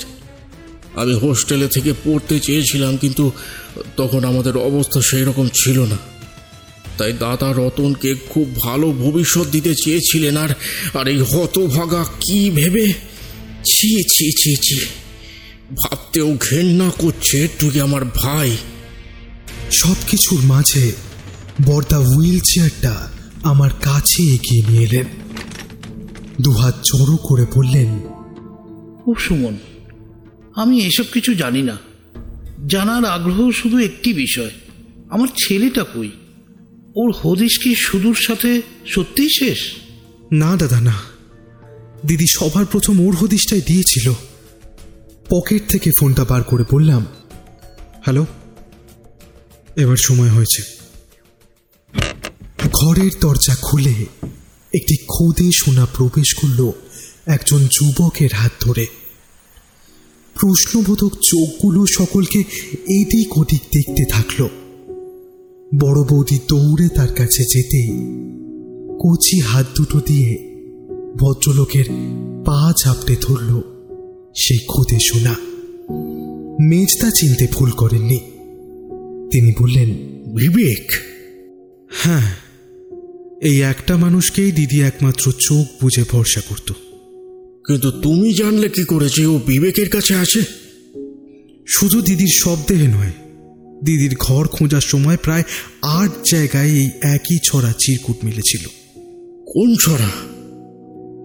[0.95, 3.31] আমি হোস্টেলে থেকে পড়তে চেয়েছিলাম কিন্তু
[3.97, 5.97] তখন আমাদের অবস্থা সেই রকম ছিল না।
[6.97, 10.49] তাই দাদা রতনকে খুব ভালো ভবিষ্যৎ দিতে চেয়েছিলেন আর
[10.93, 12.93] আর এই হতভাগা কি ভেবে?
[13.65, 14.85] ছি ছি ছি ছি।
[15.83, 18.57] ভাবতেও ঘেন্না করছে তুই আমার ভাই।
[19.71, 20.91] সব কিছুর মাঝে
[21.65, 23.09] বর্দা হুইল চেয়ারটা
[23.43, 25.05] আমার কাছে এগিয়ে নিয়ে এলেন।
[26.41, 28.01] দুহাত জড়ো করে বললেন
[29.07, 29.57] ও সুমন
[30.55, 31.77] আমি এসব কিছু জানি না।
[32.67, 34.51] জানার আগ্রহ শুধু একটি বিষয়
[35.09, 36.09] আমার ছেলেটা কই?
[36.95, 39.59] ওর হদিশ কি সুদূর সাথে সত্যিই শেষ?
[40.31, 40.93] না, দাদা, না।
[42.05, 44.13] দিদি সবার প্রথম ওর হদিশটাই দিয়েছিল।
[45.29, 47.05] পকেট থেকে ফোনটা বার করে বললাম,
[48.05, 48.25] হ্যালো,
[49.75, 50.61] এবার সময় হয়েছে।
[52.73, 54.05] ঘরের দরজা খুলে
[54.73, 56.71] একটি খুদে সোনা প্রবেশ করল
[57.25, 58.85] একজন যুবকের হাত ধরে।
[60.33, 62.39] প্রশ্নবোধক চোখগুলো সকলকে
[62.73, 64.62] এদিক ওদিক দেখতে থাকল।
[65.79, 67.89] বড় বৌদি দৌড়ে তার কাছে যেতেই
[68.99, 70.59] কচি হাত দুটো দিয়ে
[71.19, 71.85] ভদ্রলোকের
[72.45, 73.61] পা ঝাপটে ধরল।
[74.35, 75.35] সেই খুদে শোনা
[76.63, 78.19] মেজদা চিনতে ভুল করেননি।
[79.31, 79.89] তিনি বললেন
[80.35, 80.91] বিবেক!
[81.89, 82.35] হ্যাঁ
[83.41, 86.71] এই একটা মানুষকেই দিদি একমাত্র চোখ বুঝে ভরসা করত।
[87.67, 90.43] কিন্তু তুমি জানলে কি করেছে ও বিবেকের কাছে আছে
[91.67, 93.11] শুধু দিদির শব্দেহে নয়
[93.83, 95.43] দিদির ঘর খোঁজার সময় প্রায়
[95.81, 98.67] আট জায়গায় এই একই ছড়া চিরকুট মিলেছিল।
[99.45, 100.09] কোন ছড়া?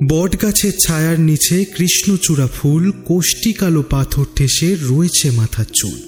[0.09, 6.02] বট গাছের ছায়ার নিচে কৃষ্ণচূড়া ফুল কোষ্টি কালো পাথর ঠেসে রয়েছে মাথার চুল।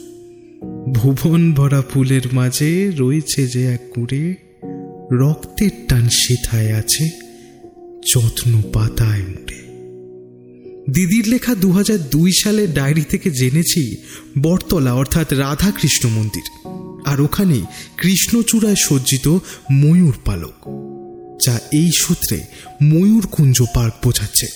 [0.93, 4.35] ভুবন ভরা ফুলের মাঝে রয়েছে যে এক কুড়ে
[5.13, 7.11] রক্তের টান সেথায় আছে
[8.15, 9.60] যত্ন পাতায় মুড়ে।
[10.93, 11.73] দিদির লেখা দু
[12.11, 13.97] দুই সালের ডায়েরি থেকে জেনেছি
[14.43, 16.69] বটতলা অর্থাৎ রাধা কৃষ্ণ মন্দির।
[17.07, 17.61] আর ওখানে
[17.97, 19.39] কৃষ্ণচূড়ায় সজ্জিত
[19.73, 20.57] ময়ূর পালক
[21.47, 22.41] যা এই সূত্রে
[22.83, 24.47] ময়ূরকুঞ্জ পার্ক বোঝাচ্ছে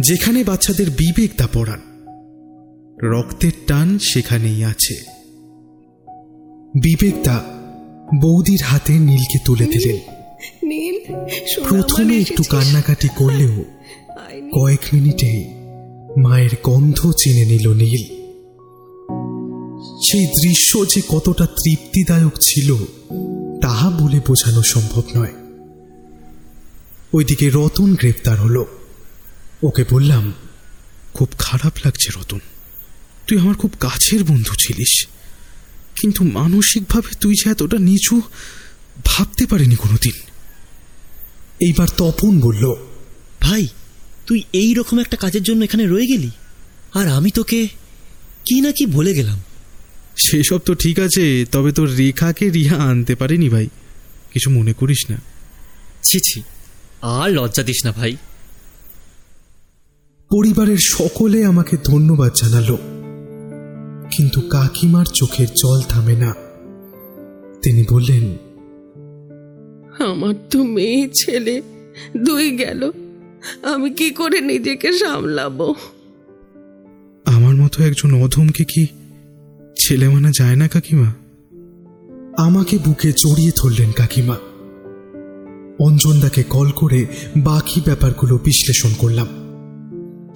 [0.00, 1.80] যেখানে বাচ্চাদের বিবেক তা পড়ান।
[3.02, 4.94] রক্তের টান সেখানেই আছে।
[6.82, 7.44] বিবেকদা
[8.22, 9.98] বৌদির হাতে নীলকে তুলে দিলেন।
[11.68, 13.64] প্রথমে একটু কান্নাকাটি করলেও।
[14.52, 15.44] কয়েক মিনিটে
[16.20, 18.20] মায়ের গন্ধ চিনে নিল নীল।
[20.10, 22.76] সেই দৃশ্য যে কতটা তৃপ্তিদায়ক ছিল,
[23.62, 25.32] তাহা বলে বোঝানো সম্ভব নয়।
[27.12, 28.66] ওইদিকে রতন গ্রেপ্তার হলো।
[29.62, 30.32] ওকে বললাম,
[31.14, 32.38] খুব খারাপ লাগছে রতন।
[33.26, 35.06] তুই আমার খুব কাছের বন্ধু ছিলিস।
[36.00, 38.20] কিন্তু মানসিকভাবে তুই যে এতটা নিচু,
[39.04, 40.12] ভাবতে পারিনি কোনোদিন।
[41.60, 42.74] এইবার তপন বলল,
[43.40, 43.66] ভাই
[44.30, 46.30] তুই এই রকম একটা কাজের জন্য এখানে রয়ে গেলি?
[46.94, 47.68] আর আমি তোকে
[48.44, 49.38] কি না কি বলে গেলাম?
[50.16, 53.68] সেসব তো ঠিক আছে তবে তোর রেখাকে রিহা আনতে পারেনি ভাই।
[54.32, 55.16] কিছু মনে করিস না।
[56.02, 56.42] ছি ছি
[57.02, 58.16] আর লজ্জা দিস না ভাই।
[60.30, 62.78] পরিবারের সকলে আমাকে ধন্যবাদ জানালো।
[64.16, 66.34] কিন্তু কাকিমার চোখের জল থামে না।
[67.62, 68.36] তিনি বললেন
[70.04, 71.62] আমার তো মেয়ে ছেলে
[72.16, 72.90] দুই গেল।
[73.62, 75.74] আমি কি করে নিজেকে সামলাবো?
[77.24, 78.86] আমার মতো একজন অধমকে কি
[79.78, 81.12] ছেলে মানা যায় না, কাকিমা?
[82.36, 84.36] আমাকে বুকে জড়িয়ে ধরলেন কাকিমা।
[85.80, 89.26] অঞ্জনদাকে কল করে বাকি ব্যাপারগুলো বিশ্লেষণ করলাম।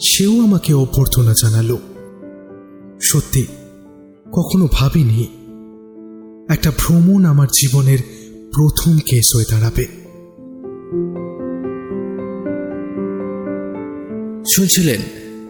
[0.01, 1.79] সেও আমাকে অভ্যর্থনা জানালো।
[3.03, 3.47] সত্যি,
[4.33, 5.27] কখনো ভাবিনি
[6.49, 7.99] একটা ভ্রমণ আমার জীবনের
[8.55, 10.05] প্রথম কেস হয়ে দাঁড়াবে।
[14.53, 15.01] শুনছিলেন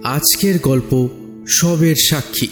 [0.04, 1.08] আজকের গল্প
[1.48, 2.48] সবের সাক্ষী।